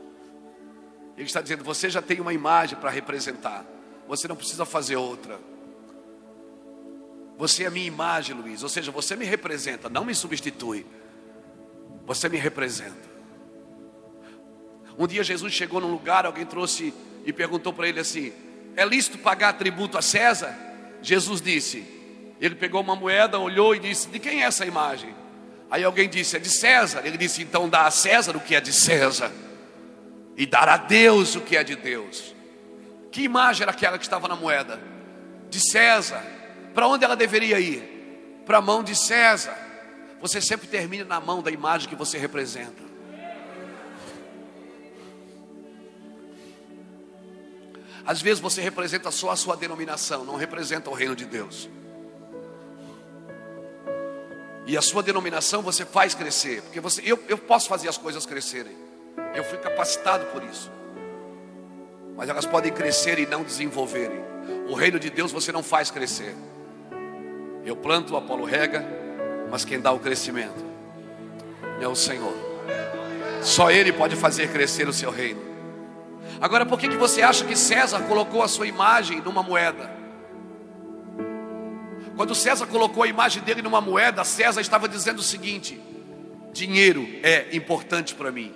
[1.16, 3.66] Ele está dizendo: Você já tem uma imagem para representar,
[4.06, 5.40] você não precisa fazer outra.
[7.38, 8.62] Você é a minha imagem, Luiz.
[8.62, 10.86] Ou seja, você me representa, não me substitui.
[12.06, 13.14] Você me representa.
[15.00, 16.94] Um dia Jesus chegou num lugar, alguém trouxe
[17.26, 18.34] e perguntou para ele assim:
[18.76, 20.54] É lícito pagar tributo a César?
[21.02, 22.03] Jesus disse:
[22.46, 25.16] ele pegou uma moeda, olhou e disse: De quem é essa imagem?
[25.72, 27.02] Aí alguém disse: É de César.
[27.06, 29.32] Ele disse: Então dá a César o que é de César,
[30.36, 32.36] e dar a Deus o que é de Deus.
[33.14, 34.78] Que imagem era aquela que estava na moeda?
[35.50, 36.22] De César.
[36.74, 38.42] Para onde ela deveria ir?
[38.46, 39.56] Para a mão de César.
[40.20, 42.84] Você sempre termina na mão da imagem que você representa.
[48.06, 51.70] Às vezes você representa só a sua denominação, não representa o reino de Deus.
[54.66, 56.62] E a sua denominação você faz crescer.
[56.62, 58.76] Porque você, eu, eu posso fazer as coisas crescerem.
[59.36, 60.72] Eu fui capacitado por isso.
[62.16, 64.24] Mas elas podem crescer e não desenvolverem.
[64.70, 66.36] O reino de Deus você não faz crescer.
[67.66, 68.86] Eu planto, o Apolo rega,
[69.50, 70.64] mas quem dá o crescimento
[71.82, 72.34] é o Senhor.
[73.42, 75.42] Só Ele pode fazer crescer o seu reino.
[76.40, 80.03] Agora, por que, que você acha que César colocou a sua imagem numa moeda?
[82.16, 85.80] Quando César colocou a imagem dele numa moeda, César estava dizendo o seguinte:
[86.52, 88.54] dinheiro é importante para mim,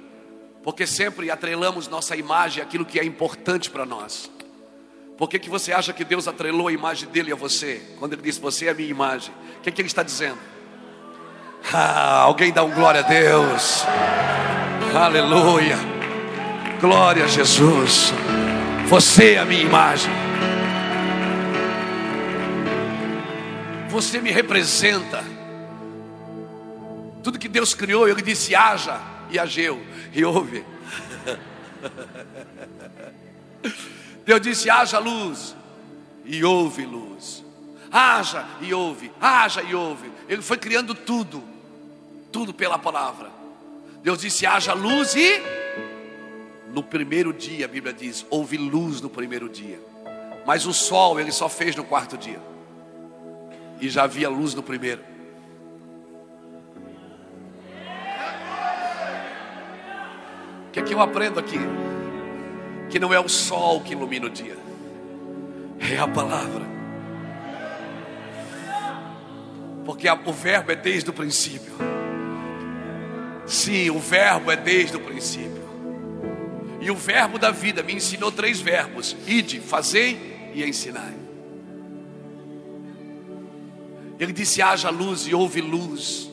[0.64, 4.30] porque sempre atrelamos nossa imagem àquilo que é importante para nós.
[5.18, 7.82] Por que, que você acha que Deus atrelou a imagem dele a você?
[7.98, 10.38] Quando ele disse, você é a minha imagem, o que, que ele está dizendo?
[11.74, 13.84] Ah, alguém dá um glória a Deus,
[14.96, 15.76] aleluia,
[16.80, 18.14] glória a Jesus,
[18.88, 20.27] você é a minha imagem.
[24.02, 25.24] Você me representa.
[27.24, 29.82] Tudo que Deus criou, Ele disse: haja e ageu,
[30.14, 30.64] e houve.
[34.24, 35.56] Deus disse: haja luz,
[36.24, 37.44] e houve luz.
[37.92, 40.12] Haja e houve, haja e houve.
[40.30, 41.44] Ele foi criando tudo,
[42.32, 43.32] tudo pela palavra.
[44.04, 45.42] Deus disse: haja luz e.
[46.72, 49.80] No primeiro dia, a Bíblia diz: houve luz no primeiro dia.
[50.46, 52.57] Mas o sol ele só fez no quarto dia
[53.80, 55.02] e já havia luz no primeiro.
[60.68, 61.58] O que é que eu aprendo aqui?
[62.90, 64.58] Que não é o sol que ilumina o dia,
[65.80, 66.66] é a palavra.
[69.86, 71.74] Porque o verbo é desde o princípio.
[73.46, 75.66] Sim, o verbo é desde o princípio.
[76.82, 81.27] E o verbo da vida me ensinou três verbos: ide, fazei e ensinai.
[84.20, 86.30] Ele disse: haja luz e houve luz.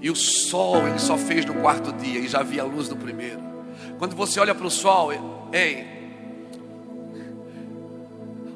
[0.00, 3.40] E o sol ele só fez no quarto dia e já havia luz no primeiro.
[3.98, 5.10] Quando você olha para o sol,
[5.52, 5.84] ei,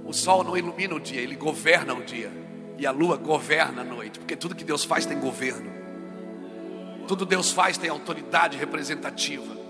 [0.05, 2.31] o sol não ilumina o dia, ele governa o dia.
[2.79, 5.71] E a lua governa a noite, porque tudo que Deus faz tem governo.
[7.07, 9.61] Tudo Deus faz tem autoridade representativa.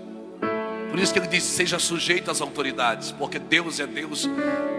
[0.89, 4.29] Por isso que ele disse: seja sujeito às autoridades, porque Deus é Deus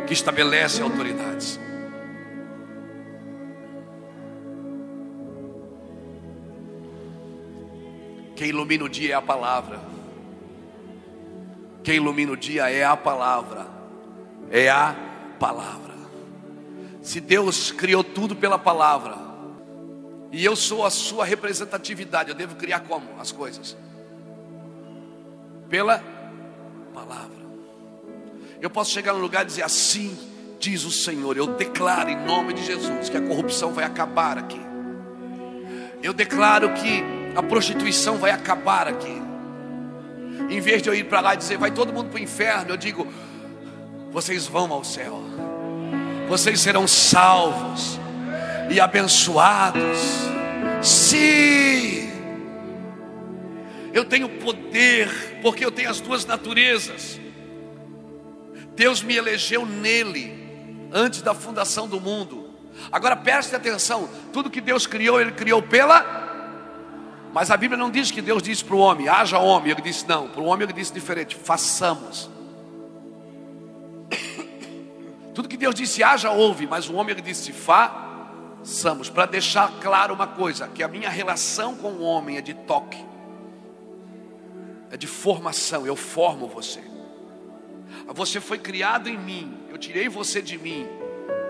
[0.06, 1.58] que estabelece autoridades.
[8.42, 9.80] Quem ilumina o dia é a palavra.
[11.84, 13.68] Quem ilumina o dia é a palavra.
[14.50, 14.96] É a
[15.38, 15.94] palavra.
[17.00, 19.16] Se Deus criou tudo pela palavra,
[20.32, 23.76] e eu sou a sua representatividade, eu devo criar como as coisas?
[25.68, 26.02] Pela
[26.92, 27.46] palavra.
[28.60, 30.18] Eu posso chegar num lugar e dizer assim,
[30.58, 34.60] diz o Senhor, eu declaro em nome de Jesus que a corrupção vai acabar aqui.
[36.02, 39.22] Eu declaro que a prostituição vai acabar aqui.
[40.48, 42.70] Em vez de eu ir para lá e dizer, vai todo mundo para o inferno,
[42.70, 43.06] eu digo,
[44.10, 45.22] vocês vão ao céu,
[46.28, 47.98] vocês serão salvos
[48.70, 49.98] e abençoados.
[50.82, 52.10] Sim,
[53.92, 57.20] eu tenho poder Porque eu tenho as duas naturezas.
[58.74, 60.32] Deus me elegeu nele,
[60.92, 62.50] antes da fundação do mundo.
[62.90, 66.21] Agora preste atenção: tudo que Deus criou, Ele criou pela.
[67.32, 69.70] Mas a Bíblia não diz que Deus disse para o homem, haja homem.
[69.70, 72.30] Ele disse, não, para o homem ele disse diferente, façamos.
[75.34, 79.08] Tudo que Deus disse, haja, ouve, mas o homem ele disse, façamos.
[79.08, 83.02] Para deixar claro uma coisa: que a minha relação com o homem é de toque,
[84.90, 86.80] é de formação, eu formo você.
[88.08, 90.86] Você foi criado em mim, eu tirei você de mim,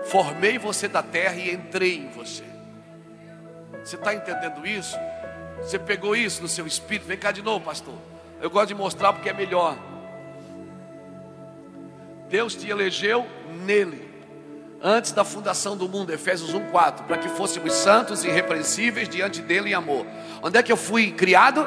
[0.05, 2.45] formei você da terra e entrei em você.
[3.83, 4.97] Você está entendendo isso?
[5.63, 7.07] Você pegou isso no seu espírito?
[7.07, 7.95] Vem cá de novo, pastor.
[8.41, 9.77] Eu gosto de mostrar porque é melhor.
[12.29, 13.25] Deus te elegeu
[13.63, 14.09] nele,
[14.81, 19.69] antes da fundação do mundo, Efésios 1,4, para que fôssemos santos e irrepreensíveis diante dele
[19.69, 20.05] em amor.
[20.41, 21.65] Onde é que eu fui criado?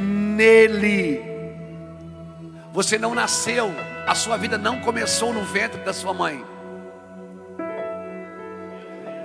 [0.00, 1.20] Nele.
[2.72, 3.70] Você não nasceu,
[4.06, 6.42] a sua vida não começou no ventre da sua mãe.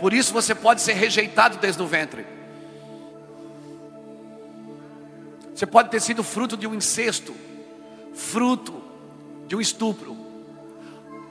[0.02, 2.37] Por isso você pode ser rejeitado desde o ventre.
[5.58, 7.36] Você pode ter sido fruto de um incesto,
[8.14, 8.80] fruto
[9.48, 10.16] de um estupro.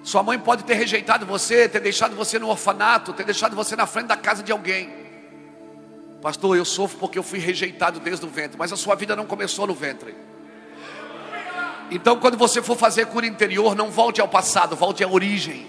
[0.02, 3.86] Sua mãe pode ter rejeitado você, ter deixado você no orfanato, ter deixado você na
[3.86, 4.92] frente da casa de alguém.
[6.20, 9.26] Pastor, eu sofro porque eu fui rejeitado desde o ventre, mas a sua vida não
[9.26, 10.16] começou no ventre.
[11.88, 15.68] Então, quando você for fazer cura interior, não volte ao passado, volte à origem.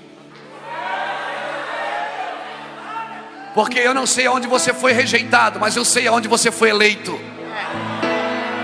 [3.53, 7.36] Porque eu não sei aonde você foi rejeitado, mas eu sei aonde você foi eleito.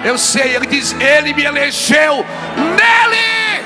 [0.04, 2.26] Eu sei, ele diz: Ele me elegeu
[2.58, 3.64] nele.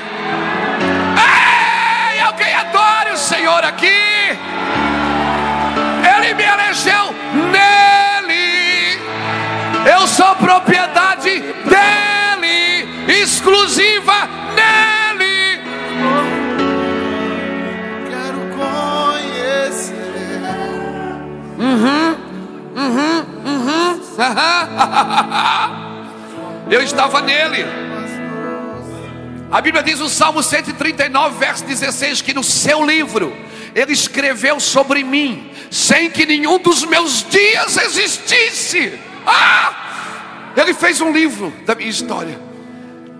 [1.18, 4.38] Ei, alguém adore o Senhor aqui.
[6.16, 7.12] Ele me elegeu
[7.50, 9.00] nele.
[9.84, 12.88] Eu sou propriedade dele,
[13.20, 15.60] exclusiva nele.
[18.08, 19.92] Quero conhecer.
[21.58, 22.16] Uhum,
[22.76, 24.00] uhum, uhum.
[26.70, 27.64] Eu estava nele.
[29.50, 33.34] A Bíblia diz no Salmo 139, verso 16, que no seu livro
[33.74, 38.98] ele escreveu sobre mim, sem que nenhum dos meus dias existisse.
[39.26, 40.52] Ah!
[40.54, 42.38] Ele fez um livro da minha história.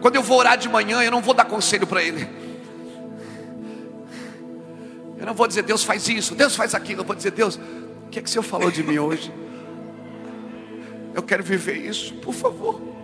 [0.03, 2.29] Quando eu vou orar de manhã, eu não vou dar conselho para ele.
[5.19, 7.01] Eu não vou dizer, Deus faz isso, Deus faz aquilo.
[7.01, 7.59] Eu vou dizer, Deus,
[8.07, 9.33] o que é que o Senhor falou de mim hoje?
[11.15, 12.98] Eu quero viver isso, por favor.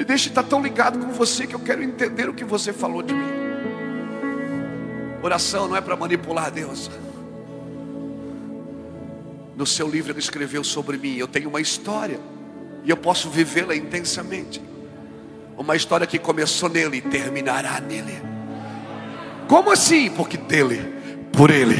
[0.00, 3.02] Me deixe estar tão ligado com você que eu quero entender o que você falou
[3.02, 3.28] de mim.
[5.22, 6.90] Oração não é para manipular Deus.
[9.54, 11.16] No seu livro ele escreveu sobre mim.
[11.18, 12.18] Eu tenho uma história
[12.82, 14.62] e eu posso vivê-la intensamente.
[15.54, 18.22] Uma história que começou nele e terminará nele.
[19.46, 20.08] Como assim?
[20.08, 20.80] Porque dele,
[21.30, 21.76] por ele.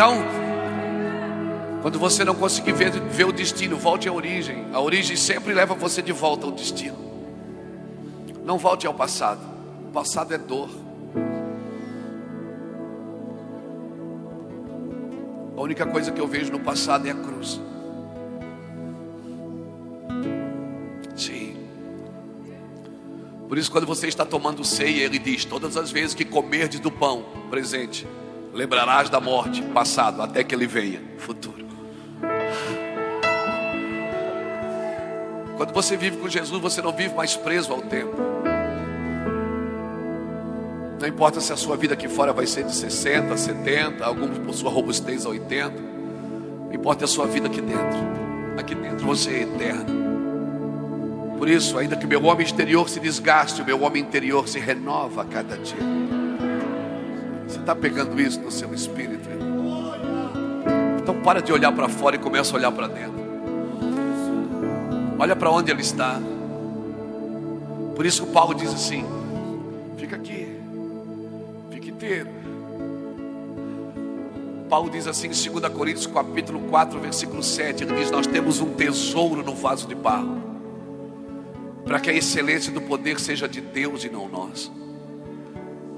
[0.00, 0.16] Então,
[1.82, 4.64] quando você não conseguir ver, ver o destino, volte à origem.
[4.72, 6.96] A origem sempre leva você de volta ao destino.
[8.42, 9.42] Não volte ao passado.
[9.90, 10.70] O passado é dor.
[15.54, 17.60] A única coisa que eu vejo no passado é a cruz.
[21.14, 21.58] Sim.
[23.46, 26.90] Por isso, quando você está tomando ceia, ele diz: Todas as vezes que comerdes do
[26.90, 28.08] pão, presente,
[28.52, 31.60] lembrarás da morte, passado, até que ele venha, futuro.
[35.56, 38.16] Quando você vive com Jesus, você não vive mais preso ao tempo.
[40.98, 44.54] Não importa se a sua vida aqui fora vai ser de 60, 70, alguns por
[44.54, 45.74] sua robustez a 80.
[46.66, 47.98] Não importa a sua vida aqui dentro.
[48.58, 50.00] Aqui dentro você é eterno.
[51.38, 55.22] Por isso, ainda que meu homem exterior se desgaste, o meu homem interior se renova
[55.22, 56.19] a cada dia.
[57.60, 59.28] Está pegando isso no seu espírito?
[61.00, 63.20] Então para de olhar para fora e começa a olhar para dentro.
[65.18, 66.20] Olha para onde ele está.
[67.94, 69.04] Por isso que o Paulo diz assim:
[69.98, 70.48] fica aqui,
[71.70, 72.30] fica inteiro.
[74.70, 78.72] Paulo diz assim em 2 Coríntios capítulo 4, versículo 7, ele diz: Nós temos um
[78.72, 80.40] tesouro no vaso de barro,
[81.84, 84.72] para que a excelência do poder seja de Deus e não nós.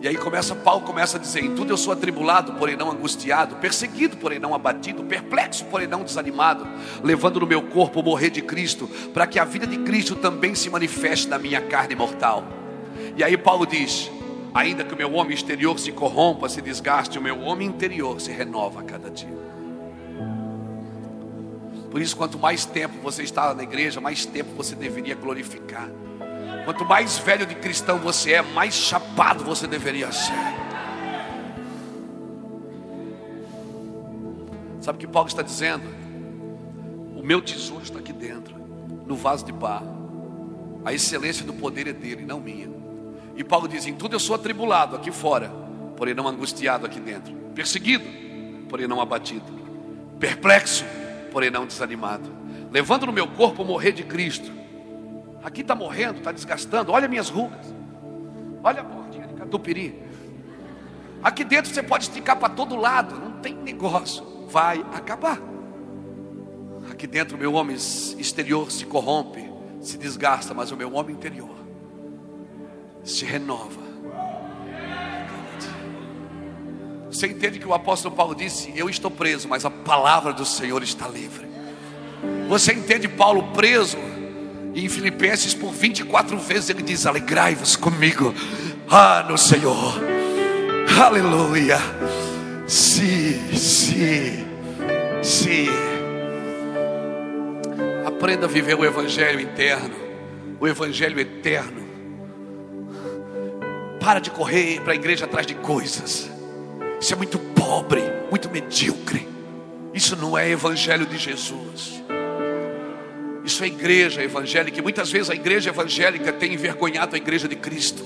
[0.02, 3.54] E aí começa Paulo começa a dizer: "Em tudo eu sou atribulado, porém não angustiado,
[3.56, 6.66] perseguido, porém não abatido, perplexo, porém não desanimado,
[7.04, 10.56] levando no meu corpo o morrer de Cristo, para que a vida de Cristo também
[10.56, 12.42] se manifeste na minha carne mortal."
[13.16, 14.10] E aí Paulo diz:
[14.52, 18.32] "Ainda que o meu homem exterior se corrompa, se desgaste, o meu homem interior se
[18.32, 19.40] renova a cada dia."
[21.92, 25.88] Por isso, quanto mais tempo você está na igreja, mais tempo você deveria glorificar.
[26.64, 30.32] Quanto mais velho de cristão você é, mais chapado você deveria ser.
[34.80, 35.84] Sabe o que Paulo está dizendo?
[37.16, 38.56] O meu tesouro está aqui dentro,
[39.06, 40.80] no vaso de barro.
[40.84, 42.68] A excelência do poder é dele, não minha.
[43.36, 45.52] E Paulo diz: em tudo eu sou atribulado aqui fora,
[45.96, 47.32] porém não angustiado aqui dentro.
[47.54, 48.04] Perseguido,
[48.68, 49.46] porém não abatido.
[50.18, 50.84] Perplexo,
[51.30, 52.28] porém não desanimado.
[52.70, 54.61] Levando no meu corpo morrer de Cristo.
[55.42, 56.92] Aqui está morrendo, está desgastando.
[56.92, 57.74] Olha minhas rugas.
[58.62, 60.02] Olha a bordinha de catupiry.
[61.22, 63.16] Aqui dentro você pode esticar para todo lado.
[63.16, 64.46] Não tem negócio.
[64.48, 65.40] Vai acabar.
[66.90, 71.56] Aqui dentro meu homem exterior se corrompe, se desgasta, mas o meu homem interior
[73.04, 73.80] se renova.
[77.06, 80.82] Você entende que o apóstolo Paulo disse: Eu estou preso, mas a palavra do Senhor
[80.82, 81.46] está livre.
[82.48, 83.98] Você entende Paulo preso?
[84.74, 88.34] E em Filipenses, por 24 vezes, ele diz: Alegrai-vos comigo,
[88.88, 90.00] ah, no Senhor,
[91.00, 91.78] aleluia.
[92.66, 94.46] Sim, sim,
[95.22, 95.68] sim.
[98.06, 99.94] Aprenda a viver o Evangelho interno,
[100.58, 101.82] o Evangelho eterno.
[104.00, 106.30] Para de correr para a igreja atrás de coisas.
[107.00, 109.28] Isso é muito pobre, muito medíocre.
[109.92, 112.01] Isso não é evangelho de Jesus.
[113.44, 114.78] Isso é igreja evangélica.
[114.78, 118.04] E muitas vezes a igreja evangélica tem envergonhado a igreja de Cristo.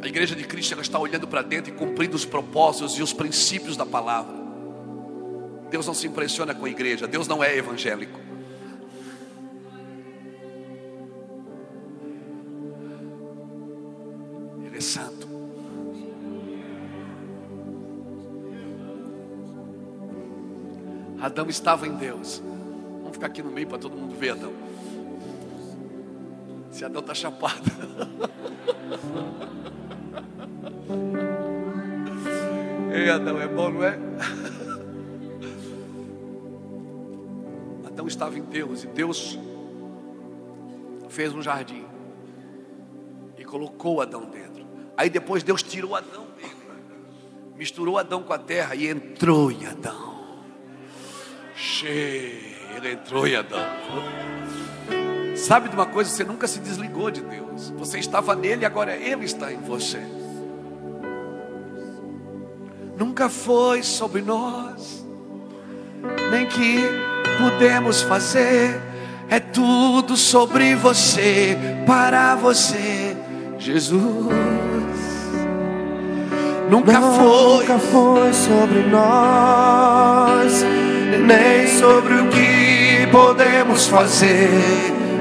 [0.00, 3.12] A igreja de Cristo ela está olhando para dentro e cumprindo os propósitos e os
[3.12, 4.34] princípios da palavra.
[5.70, 7.06] Deus não se impressiona com a igreja.
[7.06, 8.20] Deus não é evangélico.
[14.66, 15.28] Ele é santo.
[21.20, 22.42] Adão estava em Deus.
[23.12, 24.54] Vamos ficar aqui no meio para todo mundo ver, Adão.
[26.70, 27.60] Se Adão está chapado.
[32.90, 33.98] Ei, Adão, é bom, não é?
[37.86, 39.38] Adão estava em Deus e Deus
[41.10, 41.84] fez um jardim
[43.36, 44.64] e colocou Adão dentro.
[44.96, 46.56] Aí depois Deus tirou Adão dele,
[47.56, 50.12] misturou Adão com a terra e entrou em Adão.
[51.54, 53.64] Cheio, ele entrou em Adão.
[55.36, 56.10] Sabe de uma coisa?
[56.10, 57.70] Você nunca se desligou de Deus.
[57.76, 60.00] Você estava nele, agora ele está em você.
[62.96, 65.04] Nunca foi sobre nós,
[66.30, 66.78] nem que
[67.38, 68.80] pudemos fazer.
[69.28, 71.56] É tudo sobre você,
[71.86, 73.16] para você,
[73.58, 74.28] Jesus.
[76.70, 80.64] Nunca foi, Nunca foi sobre nós,
[81.18, 84.48] nem sobre o que podemos fazer.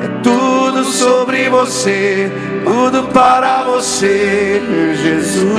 [0.03, 2.31] É tudo sobre você,
[2.63, 4.61] tudo para você,
[4.95, 5.51] Jesus.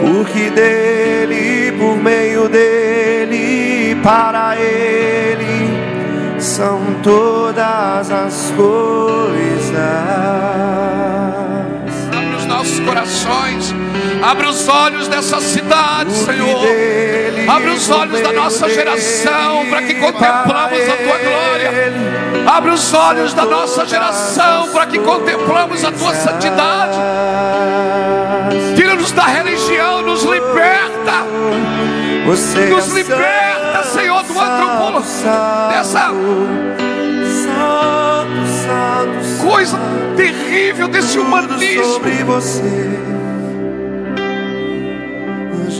[0.00, 5.68] Porque dele, por meio dele, para ele
[6.38, 9.78] são todas as coisas.
[12.12, 13.77] Abre os nossos corações.
[14.28, 16.66] Abre os olhos dessa cidade, Senhor.
[17.48, 21.72] Abre os olhos da nossa geração para que contemplamos a tua glória.
[22.46, 26.98] Abre os olhos da nossa geração para que contemplamos a tua santidade.
[28.76, 31.24] Tira-nos da religião, nos liberta.
[32.26, 35.06] Nos é liberta, Senhor, do antropólogo.
[35.70, 36.12] Dessa
[39.42, 39.78] coisa
[40.18, 41.98] terrível, desse humanismo.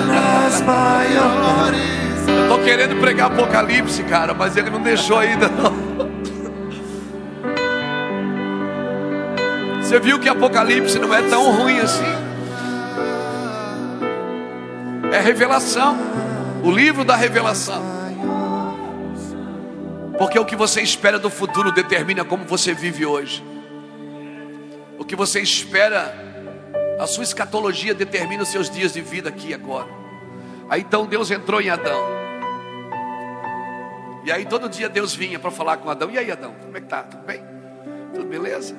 [0.07, 2.27] nas maiores.
[2.29, 5.73] Eu tô querendo pregar Apocalipse, cara, mas ele não deixou ainda não.
[9.81, 12.22] Você viu que Apocalipse não é tão ruim assim?
[15.13, 15.95] É revelação.
[16.63, 17.83] O livro da revelação.
[20.17, 23.43] Porque o que você espera do futuro determina como você vive hoje.
[24.97, 26.15] O que você espera
[26.99, 29.87] A sua escatologia determina os seus dias de vida aqui e agora.
[30.67, 32.01] Aí então Deus entrou em Adão.
[34.25, 36.09] E aí todo dia Deus vinha para falar com Adão.
[36.09, 37.03] E aí, Adão, como é que tá?
[37.03, 37.43] Tudo bem?
[38.15, 38.75] Tudo beleza?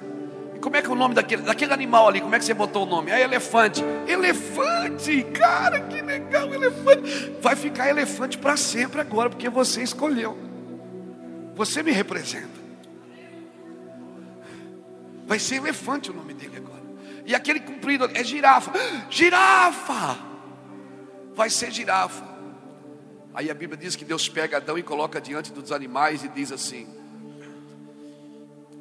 [0.64, 2.22] Como é que é o nome daquele, daquele animal ali?
[2.22, 3.10] Como é que você botou o nome?
[3.10, 3.84] É elefante.
[4.08, 5.22] Elefante!
[5.24, 7.32] Cara, que legal, elefante.
[7.38, 10.38] Vai ficar elefante para sempre agora, porque você escolheu.
[11.54, 12.48] Você me representa.
[15.26, 16.82] Vai ser elefante o nome dele agora.
[17.26, 18.72] E aquele comprido é girafa.
[19.10, 20.18] Girafa!
[21.34, 22.24] Vai ser girafa.
[23.34, 26.50] Aí a Bíblia diz que Deus pega Adão e coloca diante dos animais e diz
[26.50, 26.88] assim: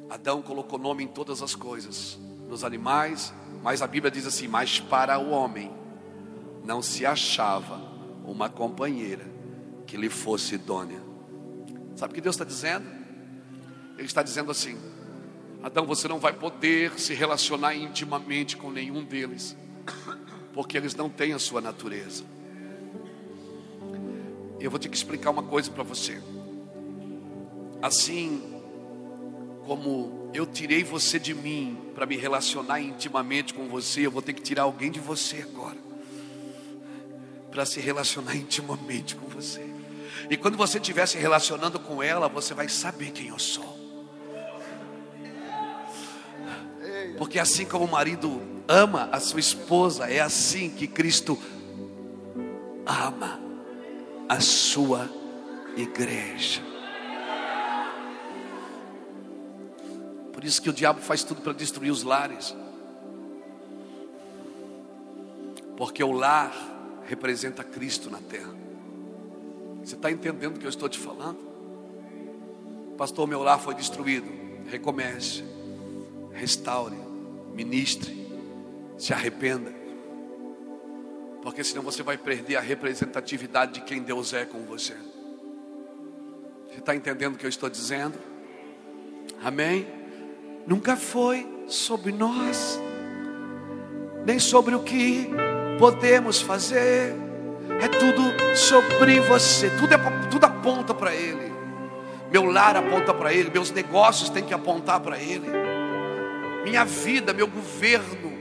[0.08, 3.32] Adão colocou nome em todas as coisas, nos animais,
[3.62, 5.72] mas a Bíblia diz assim: Mas para o homem
[6.64, 7.80] não se achava
[8.24, 9.24] uma companheira
[9.86, 11.00] que lhe fosse idônea.
[11.96, 12.86] Sabe o que Deus está dizendo?
[13.96, 14.78] Ele está dizendo assim:
[15.62, 19.56] Adão, você não vai poder se relacionar intimamente com nenhum deles,
[20.52, 22.24] porque eles não têm a sua natureza.
[24.60, 26.22] Eu vou ter que explicar uma coisa para você.
[27.82, 28.53] Assim
[29.66, 34.32] como eu tirei você de mim para me relacionar intimamente com você, eu vou ter
[34.32, 35.78] que tirar alguém de você agora
[37.50, 39.64] para se relacionar intimamente com você.
[40.28, 43.78] E quando você estiver se relacionando com ela, você vai saber quem eu sou.
[47.18, 51.38] Porque assim como o marido ama a sua esposa, é assim que Cristo
[52.86, 53.40] ama
[54.28, 55.08] a sua
[55.76, 56.73] igreja.
[60.44, 62.54] Por isso que o diabo faz tudo para destruir os lares.
[65.74, 66.52] Porque o lar
[67.06, 68.54] representa Cristo na terra.
[69.82, 71.38] Você está entendendo o que eu estou te falando?
[72.98, 74.30] Pastor, meu lar foi destruído.
[74.68, 75.42] Recomece,
[76.34, 76.98] restaure,
[77.54, 78.28] ministre,
[78.98, 79.72] se arrependa
[81.42, 84.94] porque senão você vai perder a representatividade de quem Deus é com você.
[86.68, 88.18] Você está entendendo o que eu estou dizendo?
[89.42, 90.03] Amém?
[90.66, 92.80] Nunca foi sobre nós,
[94.24, 95.28] nem sobre o que
[95.78, 97.14] podemos fazer,
[97.80, 99.98] é tudo sobre você, tudo, é,
[100.30, 101.52] tudo aponta para Ele.
[102.30, 105.46] Meu lar aponta para Ele, meus negócios têm que apontar para Ele,
[106.64, 108.32] minha vida, meu governo,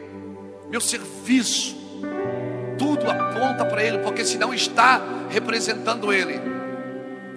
[0.70, 1.76] meu serviço,
[2.78, 6.40] tudo aponta para Ele, porque se não está representando Ele,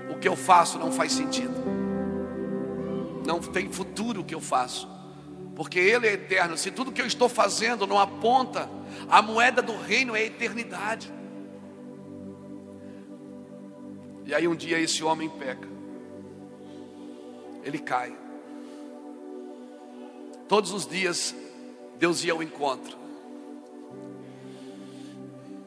[0.08, 1.55] o que eu faço não faz sentido,
[3.26, 4.88] não tem futuro o que eu faço,
[5.54, 6.56] porque Ele é eterno.
[6.56, 8.70] Se tudo que eu estou fazendo não aponta,
[9.08, 11.12] a moeda do reino é a eternidade.
[14.24, 15.68] E aí um dia esse homem peca,
[17.62, 18.16] ele cai.
[20.48, 21.34] Todos os dias
[21.98, 23.06] Deus ia ao encontro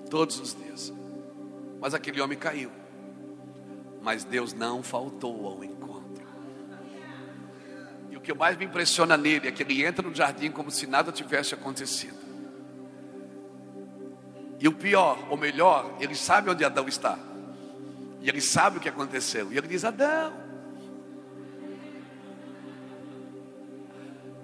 [0.10, 0.91] todos os dias.
[1.80, 2.72] Mas aquele homem caiu.
[4.01, 5.68] Mas Deus não faltou ao encontro.
[8.20, 11.09] O que mais me impressiona nele é que ele entra no jardim como se nada
[11.09, 12.20] tivesse acontecido.
[14.59, 17.17] E o pior, ou melhor, ele sabe onde Adão está.
[18.20, 19.53] E ele sabe o que aconteceu.
[19.53, 20.34] E ele diz: Adão.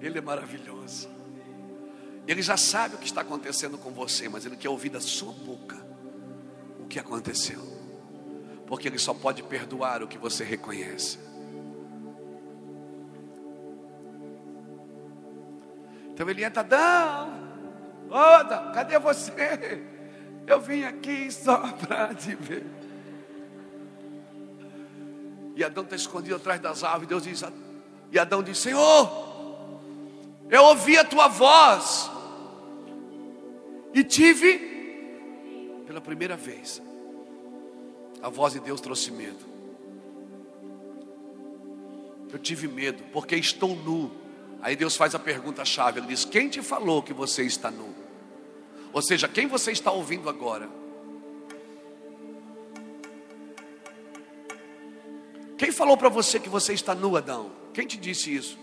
[0.00, 1.10] Ele é maravilhoso.
[2.26, 5.32] Ele já sabe o que está acontecendo com você, mas ele quer ouvir da sua
[5.32, 5.76] boca
[6.80, 7.60] o que aconteceu.
[8.66, 11.18] Porque ele só pode perdoar o que você reconhece.
[16.16, 17.30] Então ele entra, Adão,
[18.08, 19.84] Oda, cadê você?
[20.46, 22.64] Eu vim aqui só para te ver.
[25.54, 27.06] E Adão está escondido atrás das árvores.
[27.06, 27.44] Deus diz,
[28.10, 29.10] e Adão diz: Senhor,
[30.48, 32.10] eu ouvi a tua voz,
[33.92, 36.80] e tive, pela primeira vez,
[38.22, 39.44] a voz de Deus trouxe medo.
[42.32, 44.24] Eu tive medo, porque estou nu.
[44.60, 47.94] Aí Deus faz a pergunta-chave: Ele diz: Quem te falou que você está nu?
[48.92, 50.68] Ou seja, quem você está ouvindo agora?
[55.58, 57.50] Quem falou para você que você está nu, Adão?
[57.72, 58.58] Quem te disse isso?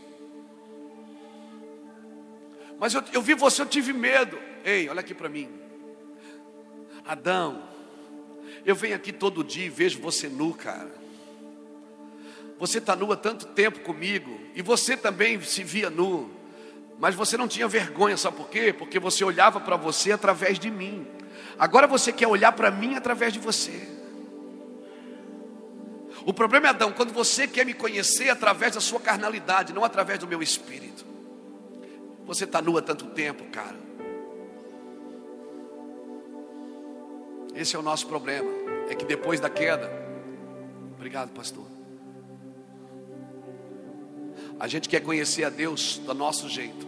[2.79, 4.37] Mas eu, eu vi você, eu tive medo.
[4.63, 5.49] Ei, olha aqui para mim.
[7.05, 7.63] Adão,
[8.65, 11.02] eu venho aqui todo dia e vejo você nu, cara.
[12.63, 16.31] Você está nu há tanto tempo comigo, e você também se via nu,
[16.97, 18.71] mas você não tinha vergonha, sabe por quê?
[18.71, 21.05] Porque você olhava para você através de mim.
[21.59, 23.85] Agora você quer olhar para mim através de você.
[26.25, 30.17] O problema é, Adão, quando você quer me conhecer através da sua carnalidade, não através
[30.19, 31.03] do meu espírito.
[32.25, 33.75] Você está nu há tanto tempo, cara.
[37.53, 38.49] Esse é o nosso problema.
[38.87, 39.91] É que depois da queda,
[40.95, 41.82] obrigado, pastor.
[44.63, 46.87] A gente quer conhecer a Deus do nosso jeito.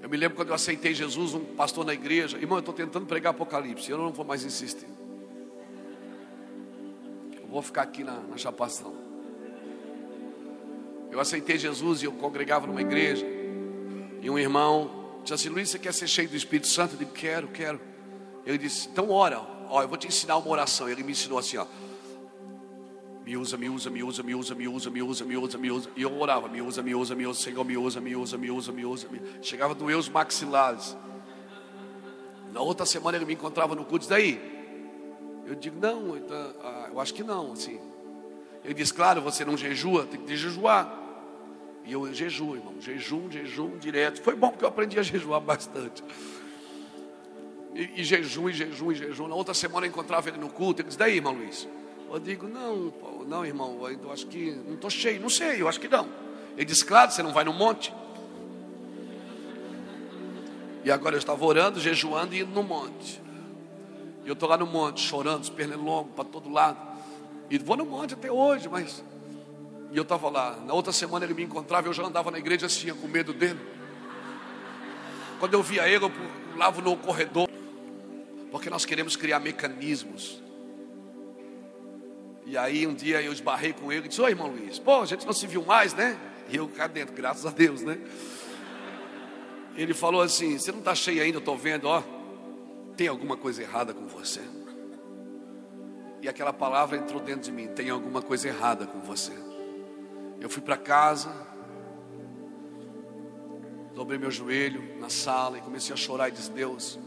[0.00, 3.06] Eu me lembro quando eu aceitei Jesus, um pastor na igreja, irmão, eu estou tentando
[3.06, 4.86] pregar Apocalipse, eu não vou mais insistir.
[7.36, 8.94] Eu vou ficar aqui na, na chapação.
[11.10, 13.26] Eu aceitei Jesus e eu congregava numa igreja.
[14.22, 16.94] E um irmão disse assim: Luiz, você quer ser cheio do Espírito Santo?
[16.94, 17.80] Eu disse: Quero, quero.
[18.46, 20.88] Ele disse: Então ora, ó, eu vou te ensinar uma oração.
[20.88, 21.66] Ele me ensinou assim: ó.
[23.24, 25.70] Me usa, me usa, me usa, me usa, me usa, me usa, me usa, me
[25.70, 25.90] usa.
[25.96, 28.50] E eu orava, me usa, me usa, me usa, Senhor, me usa, me usa, me
[28.50, 29.08] usa, me usa.
[29.40, 30.94] Chegava a doer os maxilares.
[32.52, 34.38] Na outra semana ele me encontrava no culto, daí?
[35.46, 37.80] Eu digo, não, então, ah, eu acho que não, assim.
[38.62, 41.00] Ele diz, claro, você não jejua, tem que jejuar.
[41.86, 44.20] E eu jejuo, irmão, jejum, jejum direto.
[44.22, 46.04] Foi bom porque eu aprendi a jejuar bastante.
[47.74, 49.28] E, e jejum, e jejum, e jejum.
[49.28, 50.80] Na outra semana eu encontrava ele no culto.
[50.80, 51.68] Ele disse: Daí, irmão Luiz?
[52.10, 52.92] Eu digo: Não,
[53.26, 55.20] não, irmão, eu acho que não estou cheio.
[55.20, 56.08] Não sei, eu acho que não.
[56.56, 57.92] Ele disse: Claro, você não vai no monte.
[60.84, 63.20] E agora eu estava orando, jejuando e indo no monte.
[64.24, 66.78] E eu estou lá no monte, chorando, pernilongo para todo lado.
[67.50, 69.02] E vou no monte até hoje, mas
[69.94, 70.58] e eu estava lá.
[70.66, 73.60] Na outra semana ele me encontrava, eu já andava na igreja assim, com medo dele.
[75.38, 76.10] Quando eu via ele, eu
[76.50, 77.48] pulava no corredor.
[78.50, 80.42] Porque nós queremos criar mecanismos.
[82.46, 85.06] E aí um dia eu esbarrei com ele e disse, oi irmão Luiz, pô, a
[85.06, 86.18] gente não se viu mais, né?
[86.50, 87.98] E eu cá dentro, graças a Deus, né?
[89.76, 92.02] Ele falou assim, você não está cheio ainda, eu estou vendo, ó.
[92.96, 94.40] Tem alguma coisa errada com você.
[96.22, 99.32] E aquela palavra entrou dentro de mim, tem alguma coisa errada com você.
[100.40, 101.30] Eu fui para casa,
[103.94, 106.98] dobrei meu joelho na sala e comecei a chorar e disse: Deus,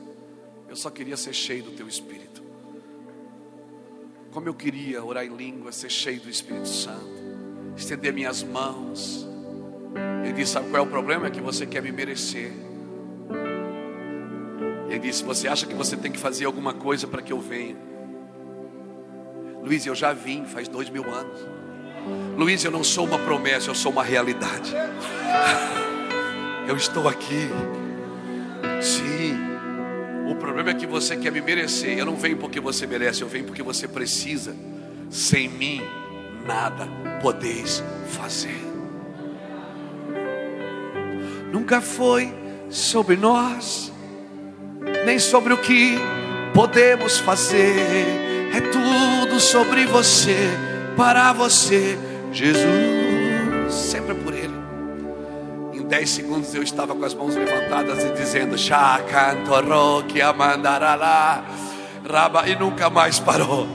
[0.68, 2.44] eu só queria ser cheio do Teu Espírito.
[4.32, 7.08] Como eu queria orar em língua, ser cheio do Espírito Santo,
[7.76, 9.28] estender minhas mãos.
[10.24, 11.28] Ele disse: Sabe qual é o problema?
[11.28, 12.52] É que você quer me merecer.
[14.90, 17.78] Ele disse: Você acha que você tem que fazer alguma coisa para que eu venha?
[19.64, 21.40] Luiz, eu já vim faz dois mil anos.
[22.38, 24.74] Luiz, eu não sou uma promessa, eu sou uma realidade.
[26.68, 27.48] Eu estou aqui.
[28.82, 29.57] Sim.
[30.30, 31.98] O problema é que você quer me merecer.
[31.98, 34.56] Eu não venho porque você merece, eu venho porque você precisa.
[35.10, 35.82] Sem mim,
[36.46, 36.88] nada
[37.22, 38.60] podeis fazer.
[41.52, 42.34] Nunca foi
[42.70, 43.92] sobre nós,
[45.06, 45.98] nem sobre o que
[46.54, 47.76] podemos fazer.
[48.54, 50.36] É tudo sobre você,
[50.96, 51.98] para você,
[52.32, 53.74] Jesus.
[53.74, 54.16] Sempre é
[55.88, 61.44] 10 segundos eu estava com as mãos levantadas e dizendo: Shakantoroki amandarará.
[62.10, 63.68] Raba, e nunca mais parou.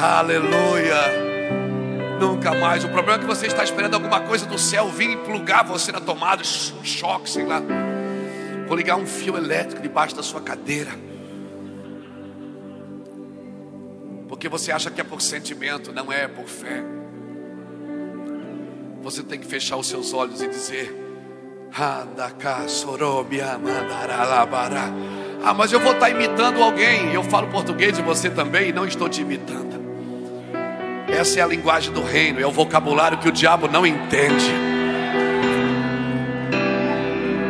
[0.00, 1.22] Aleluia.
[2.18, 2.84] Nunca mais.
[2.84, 5.92] O problema é que você está esperando alguma coisa do céu vir e plugar você
[5.92, 7.62] na tomada, um choque, sei lá.
[8.66, 10.92] Vou ligar um fio elétrico debaixo da sua cadeira.
[14.28, 16.82] Porque você acha que é por sentimento, não é por fé.
[19.02, 21.01] Você tem que fechar os seus olhos e dizer:
[25.42, 27.14] ah, mas eu vou estar imitando alguém.
[27.14, 29.80] Eu falo português e você também, e não estou te imitando.
[31.08, 34.50] Essa é a linguagem do reino, é o vocabulário que o diabo não entende.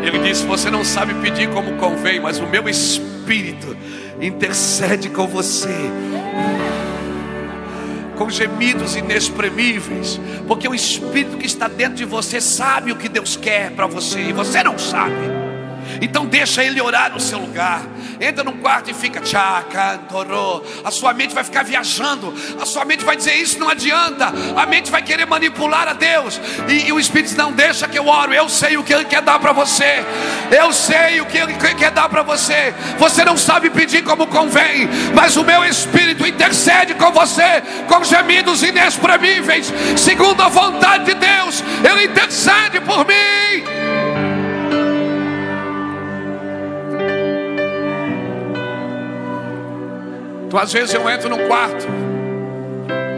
[0.04, 3.76] Ele disse: Você não sabe pedir como convém, mas o meu espírito
[4.20, 5.90] intercede com você
[8.22, 13.36] com gemidos inexprimíveis, porque o Espírito que está dentro de você sabe o que Deus
[13.36, 15.12] quer para você e você não sabe.
[16.00, 17.84] Então deixa ele orar no seu lugar.
[18.22, 20.62] Entra num quarto e fica tchacantorô.
[20.84, 22.32] A sua mente vai ficar viajando.
[22.60, 24.32] A sua mente vai dizer isso não adianta.
[24.56, 26.40] A mente vai querer manipular a Deus.
[26.68, 28.32] E, e o Espírito diz, não deixa que eu oro.
[28.32, 30.04] Eu sei o que Ele quer dar para você.
[30.56, 32.72] Eu sei o que Ele quer dar para você.
[32.96, 38.62] Você não sabe pedir como convém, mas o meu Espírito intercede com você com gemidos
[38.62, 41.64] inexprimíveis, segundo a vontade de Deus.
[41.84, 44.01] Ele intercede por mim.
[50.52, 51.86] Então, às vezes eu entro no quarto,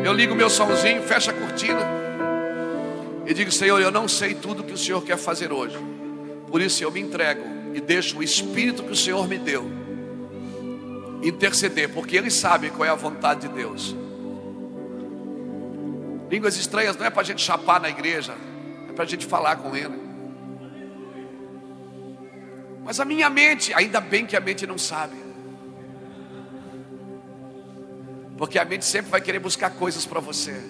[0.05, 1.81] eu ligo meu somzinho, fecho a cortina
[3.27, 5.77] e digo: Senhor, eu não sei tudo que o Senhor quer fazer hoje,
[6.47, 7.43] por isso eu me entrego
[7.75, 9.69] e deixo o Espírito que o Senhor me deu
[11.25, 13.97] interceder, porque Ele sabe qual é a vontade de Deus.
[16.31, 18.37] Línguas estranhas não é para a gente chapar na igreja,
[18.89, 19.99] é para a gente falar com Ele.
[22.85, 25.24] Mas a minha mente, ainda bem que a mente não sabe.
[28.37, 30.61] Porque a mente sempre vai querer buscar coisas para você.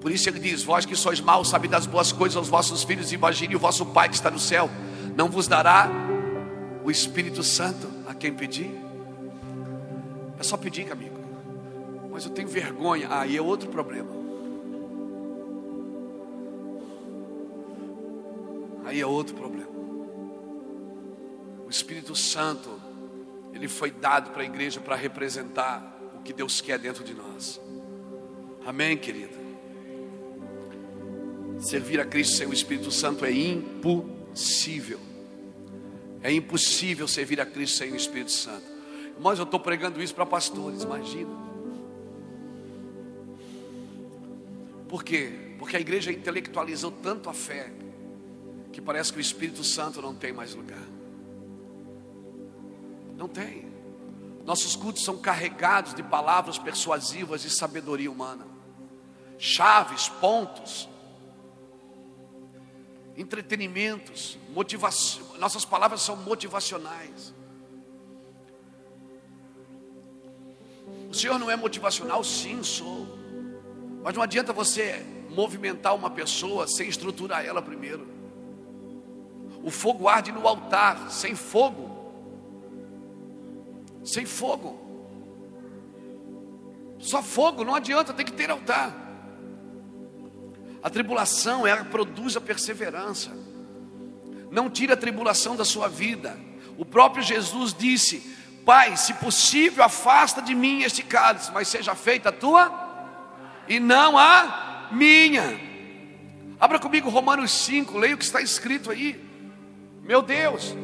[0.00, 3.12] Por isso ele diz: Vós que sois maus, sabe das boas coisas aos vossos filhos,
[3.12, 4.70] imagine o vosso Pai que está no céu,
[5.16, 5.90] não vos dará
[6.84, 8.70] o Espírito Santo a quem pedir?
[10.38, 11.18] É só pedir, amigo.
[12.10, 13.08] Mas eu tenho vergonha.
[13.10, 14.10] Aí é outro problema.
[18.86, 19.70] Aí é outro problema.
[21.66, 22.79] O Espírito Santo,
[23.52, 27.60] ele foi dado para a igreja para representar o que Deus quer dentro de nós.
[28.64, 29.38] Amém, querida?
[31.58, 35.00] Servir a Cristo sem o Espírito Santo é impossível.
[36.22, 38.64] É impossível servir a Cristo sem o Espírito Santo.
[39.20, 41.30] Mas eu estou pregando isso para pastores, imagina.
[44.88, 45.32] Por quê?
[45.58, 47.70] Porque a igreja intelectualizou tanto a fé
[48.72, 50.82] que parece que o Espírito Santo não tem mais lugar.
[53.20, 53.70] Não tem.
[54.46, 58.46] Nossos cultos são carregados de palavras persuasivas e sabedoria humana,
[59.36, 60.88] chaves, pontos,
[63.14, 65.36] entretenimentos, motivação.
[65.38, 67.34] Nossas palavras são motivacionais.
[71.10, 72.24] O Senhor não é motivacional?
[72.24, 73.06] Sim, sou.
[74.02, 78.08] Mas não adianta você movimentar uma pessoa sem estruturar ela primeiro.
[79.62, 81.89] O fogo arde no altar, sem fogo.
[84.04, 84.88] Sem fogo.
[86.98, 88.94] Só fogo, não adianta, tem que ter altar.
[90.82, 93.30] A tribulação, ela produz a perseverança.
[94.50, 96.38] Não tira a tribulação da sua vida.
[96.76, 98.20] O próprio Jesus disse:
[98.64, 102.88] Pai, se possível, afasta de mim este cálice, mas seja feita a tua
[103.68, 105.60] e não a minha.
[106.58, 109.18] Abra comigo Romanos 5, leia o que está escrito aí.
[110.02, 110.74] Meu Deus.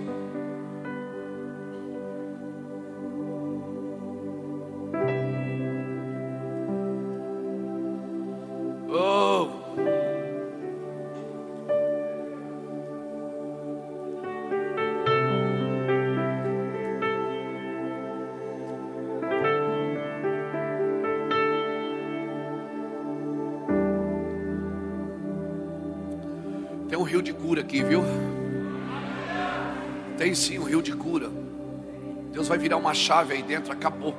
[28.03, 28.26] Viu?
[30.16, 31.30] Tem sim um rio de cura.
[32.32, 34.14] Deus vai virar uma chave aí dentro, acabou.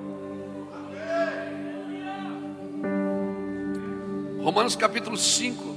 [4.42, 5.76] Romanos capítulo 5.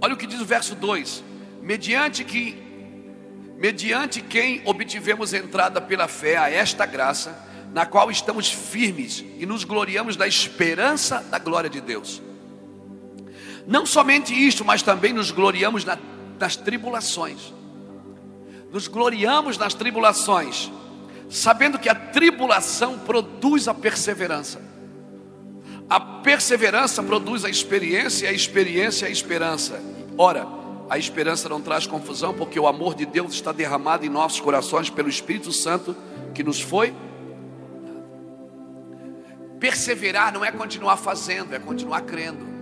[0.00, 1.22] Olha o que diz o verso 2:
[1.62, 2.62] Mediante que
[3.56, 7.38] mediante quem obtivemos entrada pela fé a esta graça,
[7.72, 12.20] na qual estamos firmes e nos gloriamos da esperança da glória de Deus.
[13.66, 15.98] Não somente isto, mas também nos gloriamos na,
[16.38, 17.52] nas tribulações.
[18.70, 20.70] Nos gloriamos nas tribulações,
[21.30, 24.60] sabendo que a tribulação produz a perseverança.
[25.88, 29.80] A perseverança produz a experiência, a experiência a esperança.
[30.18, 30.46] Ora,
[30.88, 34.90] a esperança não traz confusão, porque o amor de Deus está derramado em nossos corações
[34.90, 35.96] pelo Espírito Santo
[36.34, 36.94] que nos foi.
[39.58, 42.53] Perseverar não é continuar fazendo, é continuar crendo.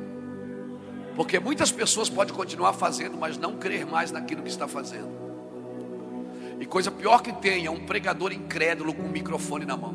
[1.14, 5.10] Porque muitas pessoas podem continuar fazendo, mas não crer mais naquilo que está fazendo.
[6.58, 9.94] E coisa pior que tem é um pregador incrédulo com um microfone na mão.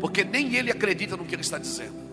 [0.00, 2.06] Porque nem ele acredita no que ele está dizendo.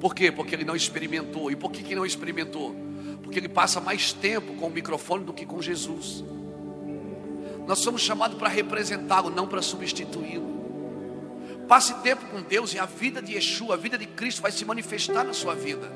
[0.00, 0.32] Por quê?
[0.32, 1.50] Porque ele não experimentou.
[1.50, 2.74] E por que, que não experimentou?
[3.22, 6.24] Porque ele passa mais tempo com o microfone do que com Jesus.
[7.66, 10.54] Nós somos chamados para representá-lo, não para substituí-lo.
[11.68, 14.64] Passe tempo com Deus e a vida de Yeshua, a vida de Cristo vai se
[14.64, 15.90] manifestar na sua vida.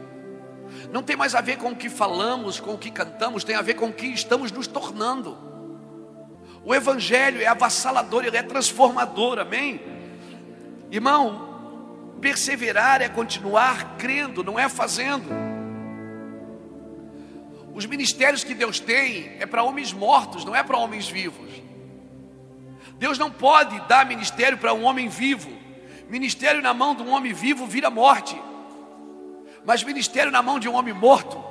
[0.91, 3.62] Não tem mais a ver com o que falamos, com o que cantamos, tem a
[3.62, 5.36] ver com o que estamos nos tornando.
[6.64, 9.80] O Evangelho é avassalador, ele é transformador, amém?
[10.91, 15.28] Irmão, perseverar é continuar crendo, não é fazendo.
[17.74, 21.49] Os ministérios que Deus tem é para homens mortos, não é para homens vivos.
[22.99, 25.51] Deus não pode dar ministério para um homem vivo.
[26.09, 28.41] Ministério na mão de um homem vivo vira morte.
[29.69, 31.45] Mas ministério na mão de um homem morto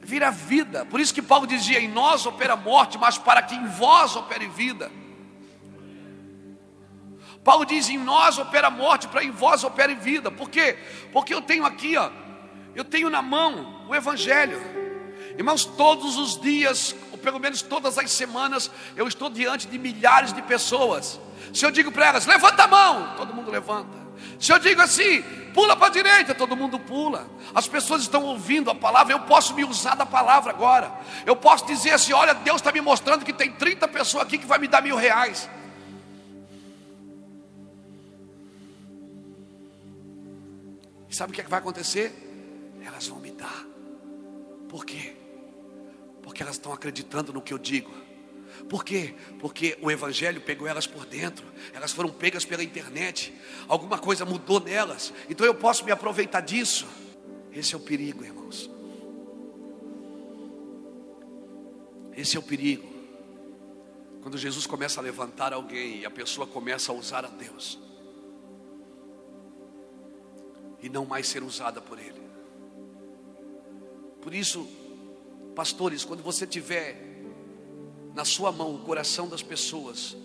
[0.00, 0.86] vira vida.
[0.86, 4.46] Por isso que Paulo dizia: em nós opera morte, mas para que em vós opere
[4.46, 4.90] vida.
[7.44, 10.30] Paulo diz: em nós opera morte, para em vós opere vida.
[10.30, 10.78] Por quê?
[11.12, 12.08] Porque eu tenho aqui, ó,
[12.74, 14.58] eu tenho na mão o Evangelho.
[15.36, 20.32] Irmãos, todos os dias, ou pelo menos todas as semanas, eu estou diante de milhares
[20.32, 21.20] de pessoas.
[21.52, 24.01] Se eu digo para elas, levanta a mão, todo mundo levanta.
[24.38, 25.22] Se eu digo assim,
[25.54, 27.28] pula para a direita, todo mundo pula.
[27.54, 30.92] As pessoas estão ouvindo a palavra, eu posso me usar da palavra agora.
[31.24, 34.46] Eu posso dizer assim: olha, Deus está me mostrando que tem 30 pessoas aqui que
[34.46, 35.48] vai me dar mil reais.
[41.08, 42.10] E sabe o que, é que vai acontecer?
[42.84, 43.66] Elas vão me dar.
[44.68, 45.14] Por quê?
[46.22, 48.01] Porque elas estão acreditando no que eu digo.
[48.72, 49.14] Por quê?
[49.38, 51.44] Porque o Evangelho pegou elas por dentro,
[51.74, 53.30] elas foram pegas pela internet,
[53.68, 56.86] alguma coisa mudou nelas, então eu posso me aproveitar disso.
[57.52, 58.70] Esse é o perigo, irmãos.
[62.16, 62.88] Esse é o perigo.
[64.22, 67.78] Quando Jesus começa a levantar alguém e a pessoa começa a usar a Deus,
[70.80, 72.22] e não mais ser usada por Ele.
[74.22, 74.66] Por isso,
[75.54, 77.11] pastores, quando você tiver
[78.14, 80.16] na sua mão o coração das pessoas,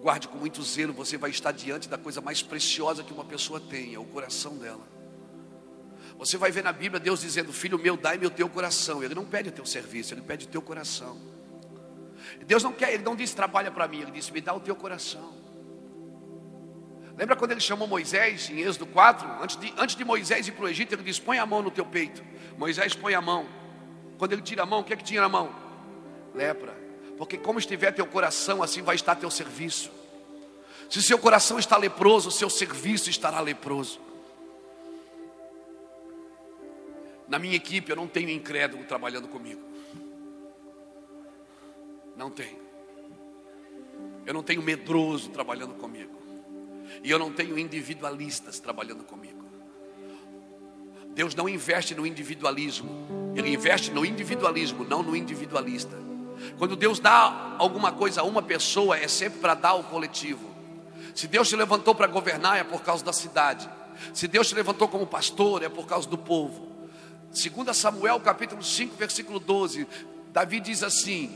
[0.00, 3.60] guarde com muito zelo, você vai estar diante da coisa mais preciosa que uma pessoa
[3.60, 4.92] tem, é o coração dela.
[6.18, 9.02] Você vai ver na Bíblia Deus dizendo: Filho meu, dai-me o teu coração.
[9.02, 11.18] Ele não pede o teu serviço, ele pede o teu coração.
[12.46, 14.76] Deus não quer, ele não diz trabalha para mim, ele disse: Me dá o teu
[14.76, 15.42] coração.
[17.16, 19.42] Lembra quando ele chamou Moisés em Êxodo 4?
[19.42, 21.70] Antes de, antes de Moisés ir para o Egito, ele disse: Põe a mão no
[21.70, 22.22] teu peito.
[22.56, 23.46] Moisés põe a mão.
[24.18, 25.54] Quando ele tira a mão, o que é que tinha na mão?
[26.34, 26.81] Lepra.
[27.16, 29.90] Porque como estiver teu coração, assim vai estar teu serviço.
[30.90, 34.00] Se seu coração está leproso, seu serviço estará leproso.
[37.28, 39.62] Na minha equipe eu não tenho incrédulo trabalhando comigo.
[42.16, 42.60] Não tenho.
[44.26, 46.20] Eu não tenho medroso trabalhando comigo.
[47.02, 49.42] E eu não tenho individualistas trabalhando comigo.
[51.14, 53.32] Deus não investe no individualismo.
[53.34, 55.96] Ele investe no individualismo, não no individualista.
[56.58, 60.50] Quando Deus dá alguma coisa a uma pessoa, é sempre para dar ao coletivo.
[61.14, 63.68] Se Deus te levantou para governar, é por causa da cidade.
[64.14, 66.68] Se Deus te levantou como pastor, é por causa do povo.
[67.30, 69.86] Segundo Samuel, capítulo 5, versículo 12,
[70.32, 71.30] Davi diz assim: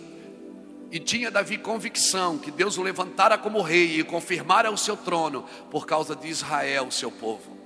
[0.91, 5.45] E tinha Davi convicção que Deus o levantara como rei e confirmara o seu trono
[5.71, 7.57] por causa de Israel, seu povo.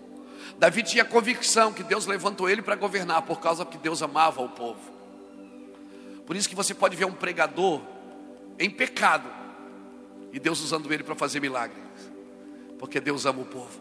[0.59, 4.49] Davi tinha convicção que Deus levantou ele para governar por causa que Deus amava o
[4.49, 4.90] povo.
[6.31, 7.83] Por isso que você pode ver um pregador
[8.57, 9.29] em pecado
[10.33, 11.83] e Deus usando ele para fazer milagres,
[12.79, 13.81] porque Deus ama o povo.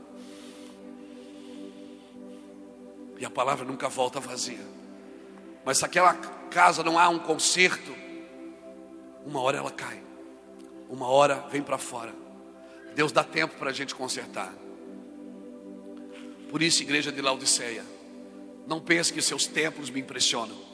[3.19, 4.65] E a palavra nunca volta vazia.
[5.63, 6.15] Mas se aquela
[6.49, 7.95] casa não há um conserto,
[9.23, 10.01] uma hora ela cai,
[10.89, 12.15] uma hora vem para fora.
[12.95, 14.51] Deus dá tempo para a gente consertar.
[16.49, 17.85] Por isso, igreja de Laodiceia,
[18.65, 20.68] não pense que seus templos me impressionam.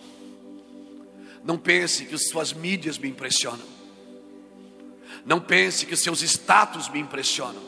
[1.45, 3.65] Não pense que suas mídias me impressionam.
[5.23, 7.61] Não pense que os seus status me impressionam.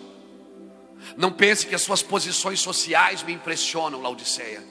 [1.16, 4.64] Não pense que as suas posições sociais me impressionam, Laodiceia.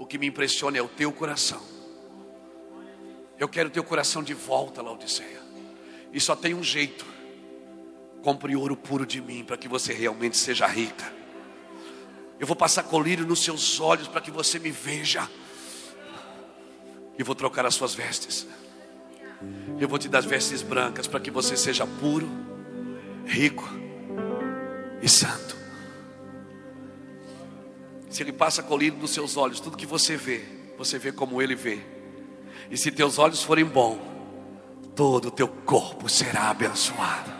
[0.00, 1.62] O que me impressiona é o teu coração.
[3.38, 5.40] Eu quero teu coração de volta, Laodiceia.
[6.12, 7.06] E só tem um jeito.
[8.20, 11.12] Compre ouro puro de mim para que você realmente seja rica.
[12.40, 15.30] Eu vou passar colírio nos seus olhos para que você me veja
[17.18, 18.46] e vou trocar as suas vestes.
[19.78, 22.28] Eu vou te dar vestes brancas para que você seja puro,
[23.26, 23.68] rico
[25.02, 25.56] e santo.
[28.08, 30.44] Se ele passa colírio nos seus olhos, tudo que você vê,
[30.78, 31.80] você vê como ele vê.
[32.70, 33.98] E se teus olhos forem bons,
[34.94, 37.32] todo o teu corpo será abençoado.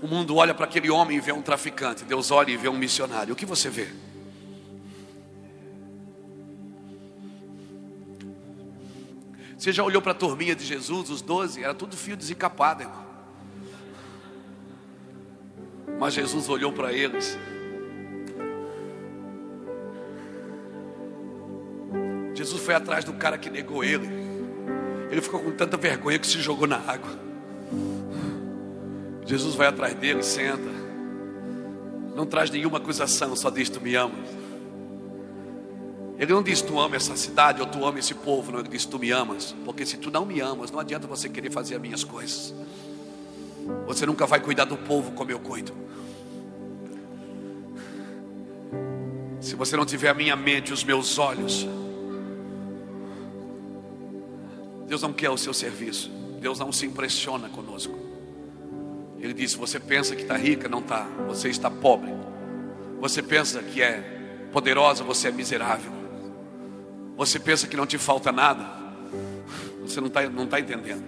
[0.00, 2.78] O mundo olha para aquele homem e vê um traficante, Deus olha e vê um
[2.78, 3.34] missionário.
[3.34, 3.88] O que você vê?
[9.58, 11.64] Você já olhou para a turminha de Jesus, os doze?
[11.64, 13.04] Era tudo fio desencapado, irmão.
[15.98, 17.36] Mas Jesus olhou para eles.
[22.34, 24.08] Jesus foi atrás do cara que negou ele.
[25.10, 27.18] Ele ficou com tanta vergonha que se jogou na água.
[29.26, 30.70] Jesus vai atrás dele, senta.
[32.14, 34.37] Não traz nenhuma acusação, só diz: Tu me amas.
[36.18, 38.84] Ele não diz tu ama essa cidade ou tu ama esse povo, não, ele diz
[38.84, 41.80] tu me amas, porque se tu não me amas, não adianta você querer fazer as
[41.80, 42.52] minhas coisas.
[43.86, 45.72] Você nunca vai cuidar do povo como eu cuido.
[49.40, 51.68] Se você não tiver a minha mente, os meus olhos,
[54.88, 56.10] Deus não quer o seu serviço.
[56.40, 57.96] Deus não se impressiona conosco.
[59.18, 60.68] Ele disse: Você pensa que está rica?
[60.68, 61.06] Não está.
[61.26, 62.12] Você está pobre.
[63.00, 65.04] Você pensa que é poderosa?
[65.04, 65.97] Você é miserável.
[67.18, 68.64] Você pensa que não te falta nada?
[69.82, 71.02] Você não está não tá entendendo.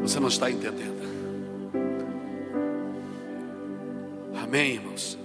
[0.00, 0.98] Você não está entendendo.
[4.42, 5.16] Amém, irmãos.